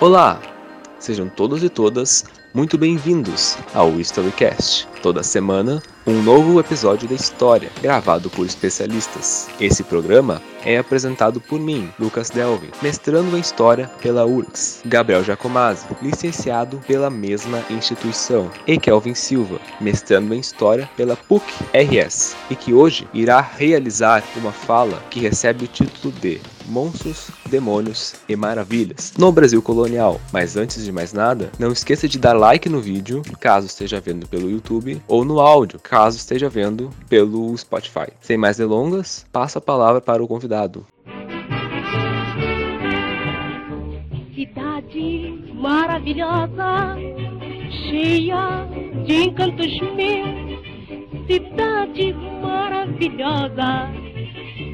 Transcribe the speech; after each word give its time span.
Olá! 0.00 0.40
Sejam 0.98 1.28
todos 1.28 1.62
e 1.62 1.68
todas 1.68 2.24
muito 2.52 2.76
bem-vindos 2.76 3.56
ao 3.72 4.00
Historycast. 4.00 4.88
Toda 5.04 5.22
semana, 5.22 5.82
um 6.06 6.22
novo 6.22 6.58
episódio 6.58 7.06
da 7.06 7.14
história, 7.14 7.70
gravado 7.82 8.30
por 8.30 8.46
especialistas. 8.46 9.48
Esse 9.60 9.84
programa 9.84 10.40
é 10.64 10.78
apresentado 10.78 11.42
por 11.42 11.60
mim, 11.60 11.90
Lucas 12.00 12.30
Delvin, 12.30 12.70
mestrando 12.80 13.36
em 13.36 13.40
História 13.40 13.90
pela 14.00 14.24
URGS, 14.24 14.80
Gabriel 14.86 15.22
Jacomazzi, 15.22 15.84
licenciado 16.00 16.80
pela 16.86 17.10
mesma 17.10 17.62
instituição, 17.68 18.50
e 18.66 18.78
Kelvin 18.78 19.14
Silva, 19.14 19.60
mestrando 19.78 20.34
em 20.34 20.40
História 20.40 20.88
pela 20.96 21.16
PUC-RS, 21.16 22.34
e 22.50 22.56
que 22.56 22.72
hoje 22.72 23.06
irá 23.12 23.42
realizar 23.42 24.24
uma 24.36 24.52
fala 24.52 25.02
que 25.10 25.20
recebe 25.20 25.66
o 25.66 25.68
título 25.68 26.14
de 26.14 26.40
Monstros, 26.66 27.28
Demônios 27.46 28.14
e 28.26 28.34
Maravilhas 28.34 29.12
no 29.18 29.30
Brasil 29.30 29.60
colonial. 29.60 30.18
Mas 30.32 30.56
antes 30.56 30.82
de 30.82 30.90
mais 30.90 31.12
nada, 31.12 31.50
não 31.58 31.70
esqueça 31.70 32.08
de 32.08 32.18
dar 32.18 32.32
like 32.32 32.70
no 32.70 32.80
vídeo, 32.80 33.22
caso 33.38 33.66
esteja 33.66 34.00
vendo 34.00 34.26
pelo 34.26 34.50
YouTube, 34.50 34.93
ou 35.06 35.24
no 35.24 35.40
áudio, 35.40 35.78
caso 35.78 36.16
esteja 36.16 36.48
vendo 36.48 36.90
pelo 37.08 37.56
Spotify. 37.56 38.12
Sem 38.20 38.36
mais 38.36 38.56
delongas, 38.56 39.26
passo 39.32 39.58
a 39.58 39.60
palavra 39.60 40.00
para 40.00 40.22
o 40.22 40.28
convidado. 40.28 40.86
Cidade 44.34 45.52
maravilhosa, 45.54 46.96
cheia 47.88 48.66
de 49.06 49.24
encantos 49.24 49.80
meus. 49.94 50.54
Cidade 51.26 52.12
maravilhosa, 52.42 53.88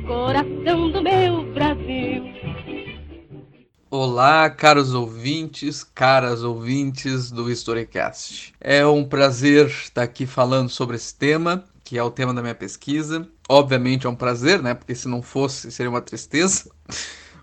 coração 0.06 0.90
do 0.90 1.02
meu 1.02 1.42
Brasil. 1.52 2.29
Olá, 3.92 4.48
caros 4.48 4.94
ouvintes, 4.94 5.82
caras 5.82 6.44
ouvintes 6.44 7.28
do 7.28 7.50
Storycast. 7.50 8.54
É 8.60 8.86
um 8.86 9.04
prazer 9.04 9.66
estar 9.66 10.04
aqui 10.04 10.26
falando 10.26 10.68
sobre 10.68 10.94
esse 10.94 11.12
tema, 11.12 11.64
que 11.82 11.98
é 11.98 12.02
o 12.02 12.08
tema 12.08 12.32
da 12.32 12.40
minha 12.40 12.54
pesquisa. 12.54 13.28
Obviamente 13.48 14.06
é 14.06 14.08
um 14.08 14.14
prazer, 14.14 14.62
né? 14.62 14.74
Porque 14.74 14.94
se 14.94 15.08
não 15.08 15.20
fosse, 15.20 15.72
seria 15.72 15.90
uma 15.90 16.00
tristeza. 16.00 16.70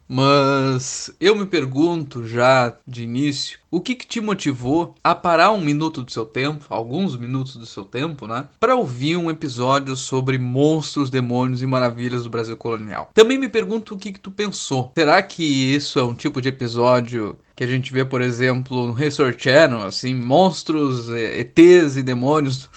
Mas 0.08 1.14
eu 1.20 1.36
me 1.36 1.46
pergunto 1.46 2.26
já 2.26 2.74
de 2.88 3.04
início, 3.04 3.60
o 3.70 3.82
que, 3.82 3.94
que 3.94 4.08
te 4.08 4.22
motivou 4.22 4.96
a 5.04 5.14
parar 5.14 5.52
um 5.52 5.60
minuto 5.60 6.02
do 6.02 6.12
seu 6.12 6.26
tempo, 6.26 6.66
alguns 6.70 7.18
minutos 7.18 7.58
do 7.58 7.66
seu 7.66 7.84
tempo, 7.84 8.26
né, 8.26 8.48
para 8.60 8.76
ouvir 8.76 9.18
um 9.18 9.30
episódio 9.30 9.96
sobre 9.96 10.38
monstros, 10.38 11.10
demônios 11.10 11.62
e 11.62 11.66
maravilhas 11.66 12.24
do 12.24 12.30
Brasil 12.30 12.56
colonial? 12.56 13.12
Também 13.14 13.38
me 13.38 13.50
pergunto 13.50 13.96
o 13.96 13.98
que, 13.98 14.14
que 14.14 14.20
tu 14.20 14.32
pensou. 14.32 14.92
Será 14.98 15.22
que 15.22 15.44
isso 15.44 16.00
é 16.00 16.04
um 16.04 16.14
tipo 16.14 16.42
de 16.42 16.50
episódio 16.50 17.38
que 17.58 17.64
a 17.64 17.68
gente 17.68 17.92
vê, 17.92 18.06
por 18.06 18.22
exemplo, 18.22 18.86
no 18.86 19.04
History 19.04 19.36
Channel, 19.36 19.82
assim, 19.82 20.14
monstros, 20.14 21.10
ETs 21.10 21.98
e 21.98 22.04
demônios 22.04 22.70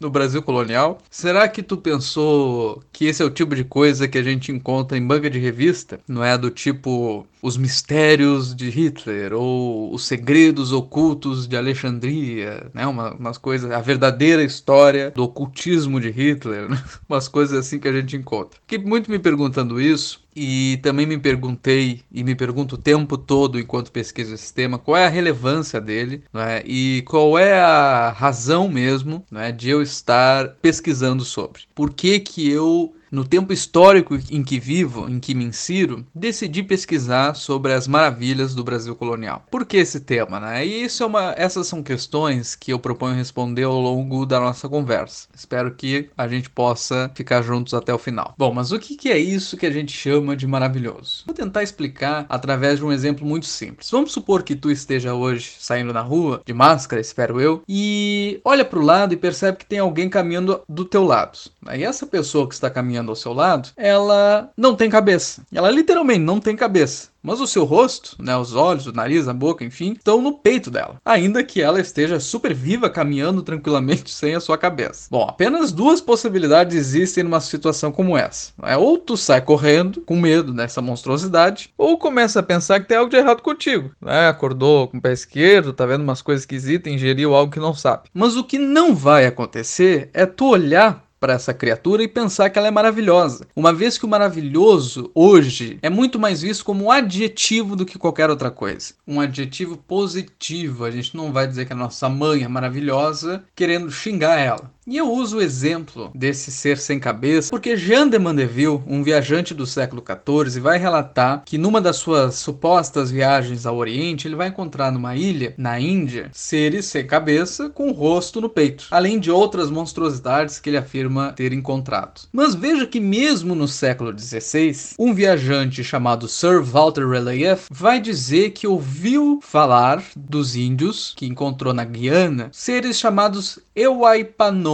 no 0.00 0.08
Brasil 0.08 0.42
colonial. 0.42 0.96
Será 1.10 1.46
que 1.46 1.62
tu 1.62 1.76
pensou 1.76 2.82
que 2.90 3.04
esse 3.04 3.22
é 3.22 3.26
o 3.26 3.30
tipo 3.30 3.54
de 3.54 3.62
coisa 3.62 4.08
que 4.08 4.16
a 4.16 4.22
gente 4.22 4.50
encontra 4.50 4.96
em 4.96 5.06
banca 5.06 5.28
de 5.28 5.38
revista? 5.38 6.00
Não 6.08 6.24
é 6.24 6.38
do 6.38 6.50
tipo 6.50 7.26
os 7.42 7.58
mistérios 7.58 8.54
de 8.54 8.70
Hitler 8.70 9.34
ou 9.34 9.92
os 9.92 10.06
segredos 10.06 10.72
ocultos 10.72 11.46
de 11.46 11.56
Alexandria, 11.58 12.70
né? 12.72 12.86
Uma, 12.86 13.12
umas 13.12 13.36
coisas, 13.36 13.70
a 13.70 13.80
verdadeira 13.82 14.42
história 14.42 15.10
do 15.10 15.24
ocultismo 15.24 16.00
de 16.00 16.10
Hitler, 16.10 16.70
né? 16.70 16.82
umas 17.06 17.28
coisas 17.28 17.58
assim 17.58 17.78
que 17.78 17.88
a 17.88 17.92
gente 17.92 18.16
encontra. 18.16 18.58
Fiquei 18.66 18.78
muito 18.78 19.10
me 19.10 19.18
perguntando 19.18 19.78
isso 19.78 20.19
e 20.34 20.78
também 20.82 21.06
me 21.06 21.18
perguntei 21.18 22.02
e 22.10 22.22
me 22.22 22.34
pergunto 22.34 22.74
o 22.74 22.78
tempo 22.78 23.18
todo 23.18 23.58
enquanto 23.58 23.90
pesquiso 23.90 24.34
esse 24.34 24.52
tema 24.52 24.78
qual 24.78 24.96
é 24.96 25.06
a 25.06 25.10
relevância 25.10 25.80
dele 25.80 26.22
né? 26.32 26.62
e 26.64 27.02
qual 27.06 27.38
é 27.38 27.60
a 27.60 28.10
razão 28.10 28.68
mesmo 28.68 29.24
né, 29.30 29.52
de 29.52 29.70
eu 29.70 29.82
estar 29.82 30.48
pesquisando 30.62 31.24
sobre. 31.24 31.62
Por 31.74 31.92
que 31.92 32.20
que 32.20 32.50
eu 32.50 32.94
no 33.10 33.24
tempo 33.24 33.52
histórico 33.52 34.18
em 34.30 34.42
que 34.42 34.60
vivo, 34.60 35.08
em 35.08 35.18
que 35.18 35.34
me 35.34 35.44
insiro, 35.44 36.06
decidi 36.14 36.62
pesquisar 36.62 37.34
sobre 37.34 37.72
as 37.72 37.88
maravilhas 37.88 38.54
do 38.54 38.64
Brasil 38.64 38.94
colonial. 38.94 39.44
Por 39.50 39.66
que 39.66 39.76
esse 39.76 40.00
tema, 40.00 40.38
né? 40.38 40.64
E 40.64 40.84
isso 40.84 41.02
é 41.02 41.06
uma, 41.06 41.34
essas 41.36 41.66
são 41.66 41.82
questões 41.82 42.54
que 42.54 42.72
eu 42.72 42.78
proponho 42.78 43.14
responder 43.14 43.64
ao 43.64 43.80
longo 43.80 44.24
da 44.24 44.38
nossa 44.38 44.68
conversa. 44.68 45.28
Espero 45.34 45.74
que 45.74 46.08
a 46.16 46.28
gente 46.28 46.48
possa 46.50 47.10
ficar 47.14 47.42
juntos 47.42 47.74
até 47.74 47.92
o 47.92 47.98
final. 47.98 48.34
Bom, 48.38 48.52
mas 48.52 48.72
o 48.72 48.78
que 48.78 49.10
é 49.10 49.18
isso 49.18 49.56
que 49.56 49.66
a 49.66 49.70
gente 49.70 49.92
chama 49.92 50.36
de 50.36 50.46
maravilhoso? 50.46 51.24
Vou 51.26 51.34
tentar 51.34 51.62
explicar 51.62 52.26
através 52.28 52.78
de 52.78 52.84
um 52.84 52.92
exemplo 52.92 53.26
muito 53.26 53.46
simples. 53.46 53.90
Vamos 53.90 54.12
supor 54.12 54.42
que 54.42 54.54
tu 54.54 54.70
esteja 54.70 55.14
hoje 55.14 55.52
saindo 55.58 55.92
na 55.92 56.00
rua, 56.02 56.42
de 56.44 56.52
máscara, 56.52 57.00
espero 57.00 57.40
eu, 57.40 57.62
e 57.68 58.40
olha 58.44 58.64
para 58.64 58.78
o 58.78 58.84
lado 58.84 59.14
e 59.14 59.16
percebe 59.16 59.58
que 59.58 59.66
tem 59.66 59.78
alguém 59.78 60.08
caminhando 60.08 60.60
do 60.68 60.84
teu 60.84 61.04
lado. 61.04 61.38
E 61.74 61.82
essa 61.82 62.06
pessoa 62.06 62.46
que 62.48 62.54
está 62.54 62.70
caminhando 62.70 62.99
caminhando 63.00 63.10
ao 63.10 63.16
seu 63.16 63.32
lado, 63.32 63.70
ela 63.76 64.50
não 64.56 64.76
tem 64.76 64.90
cabeça. 64.90 65.42
Ela 65.52 65.70
literalmente 65.70 66.20
não 66.20 66.38
tem 66.38 66.54
cabeça. 66.54 67.08
Mas 67.22 67.38
o 67.38 67.46
seu 67.46 67.64
rosto, 67.64 68.16
né, 68.18 68.34
os 68.36 68.54
olhos, 68.54 68.86
o 68.86 68.92
nariz, 68.92 69.28
a 69.28 69.34
boca, 69.34 69.62
enfim, 69.62 69.92
estão 69.92 70.22
no 70.22 70.38
peito 70.38 70.70
dela. 70.70 70.96
Ainda 71.04 71.44
que 71.44 71.60
ela 71.60 71.78
esteja 71.78 72.18
super 72.18 72.54
viva, 72.54 72.88
caminhando 72.88 73.42
tranquilamente 73.42 74.08
sem 74.12 74.34
a 74.34 74.40
sua 74.40 74.56
cabeça. 74.56 75.06
Bom, 75.10 75.26
apenas 75.28 75.70
duas 75.70 76.00
possibilidades 76.00 76.74
existem 76.74 77.22
numa 77.22 77.40
situação 77.40 77.92
como 77.92 78.16
essa. 78.16 78.52
É 78.62 78.76
ou 78.76 78.96
tu 78.96 79.18
sai 79.18 79.42
correndo 79.42 80.00
com 80.00 80.16
medo 80.16 80.52
dessa 80.54 80.80
monstruosidade, 80.80 81.70
ou 81.76 81.98
começa 81.98 82.40
a 82.40 82.42
pensar 82.42 82.80
que 82.80 82.88
tem 82.88 82.96
algo 82.96 83.10
de 83.10 83.16
errado 83.16 83.42
contigo. 83.42 83.90
Né? 84.00 84.28
Acordou 84.28 84.88
com 84.88 84.96
o 84.96 85.02
pé 85.02 85.12
esquerdo, 85.12 85.74
tá 85.74 85.84
vendo 85.84 86.02
umas 86.02 86.22
coisas 86.22 86.42
esquisitas, 86.42 86.90
ingeriu 86.90 87.34
algo 87.34 87.52
que 87.52 87.60
não 87.60 87.74
sabe. 87.74 88.08
Mas 88.14 88.34
o 88.34 88.44
que 88.44 88.58
não 88.58 88.94
vai 88.94 89.26
acontecer 89.26 90.08
é 90.14 90.24
tu 90.24 90.46
olhar 90.46 91.04
para 91.20 91.34
essa 91.34 91.52
criatura 91.52 92.02
e 92.02 92.08
pensar 92.08 92.48
que 92.48 92.58
ela 92.58 92.68
é 92.68 92.70
maravilhosa. 92.70 93.46
Uma 93.54 93.72
vez 93.72 93.98
que 93.98 94.06
o 94.06 94.08
maravilhoso 94.08 95.10
hoje 95.14 95.78
é 95.82 95.90
muito 95.90 96.18
mais 96.18 96.40
visto 96.40 96.64
como 96.64 96.86
um 96.86 96.90
adjetivo 96.90 97.76
do 97.76 97.84
que 97.84 97.98
qualquer 97.98 98.30
outra 98.30 98.50
coisa. 98.50 98.94
Um 99.06 99.20
adjetivo 99.20 99.76
positivo. 99.76 100.84
A 100.84 100.90
gente 100.90 101.14
não 101.14 101.30
vai 101.30 101.46
dizer 101.46 101.66
que 101.66 101.74
a 101.74 101.76
nossa 101.76 102.08
mãe 102.08 102.42
é 102.42 102.48
maravilhosa 102.48 103.44
querendo 103.54 103.90
xingar 103.90 104.38
ela. 104.38 104.72
E 104.90 104.96
eu 104.96 105.08
uso 105.08 105.36
o 105.36 105.40
exemplo 105.40 106.10
desse 106.12 106.50
ser 106.50 106.76
sem 106.76 106.98
cabeça 106.98 107.48
porque 107.48 107.76
Jean 107.76 108.08
de 108.08 108.18
Mandeville, 108.18 108.82
um 108.88 109.04
viajante 109.04 109.54
do 109.54 109.64
século 109.64 110.02
XIV, 110.04 110.58
vai 110.58 110.78
relatar 110.78 111.44
que 111.46 111.56
numa 111.56 111.80
das 111.80 111.94
suas 111.94 112.34
supostas 112.34 113.08
viagens 113.08 113.66
ao 113.66 113.76
Oriente, 113.76 114.26
ele 114.26 114.34
vai 114.34 114.48
encontrar 114.48 114.90
numa 114.90 115.14
ilha, 115.14 115.54
na 115.56 115.78
Índia, 115.78 116.28
seres 116.32 116.86
sem 116.86 117.06
cabeça 117.06 117.70
com 117.70 117.92
rosto 117.92 118.40
no 118.40 118.48
peito, 118.48 118.88
além 118.90 119.20
de 119.20 119.30
outras 119.30 119.70
monstruosidades 119.70 120.58
que 120.58 120.68
ele 120.68 120.76
afirma 120.76 121.34
ter 121.36 121.52
encontrado. 121.52 122.22
Mas 122.32 122.56
veja 122.56 122.84
que 122.84 122.98
mesmo 122.98 123.54
no 123.54 123.68
século 123.68 124.12
XVI, 124.18 124.96
um 124.98 125.14
viajante 125.14 125.84
chamado 125.84 126.26
Sir 126.26 126.64
Walter 126.64 127.08
Raleigh 127.08 127.60
vai 127.70 128.00
dizer 128.00 128.50
que 128.50 128.66
ouviu 128.66 129.38
falar 129.40 130.02
dos 130.16 130.56
índios 130.56 131.14
que 131.16 131.26
encontrou 131.26 131.72
na 131.72 131.84
Guiana, 131.84 132.48
seres 132.50 132.98
chamados 132.98 133.60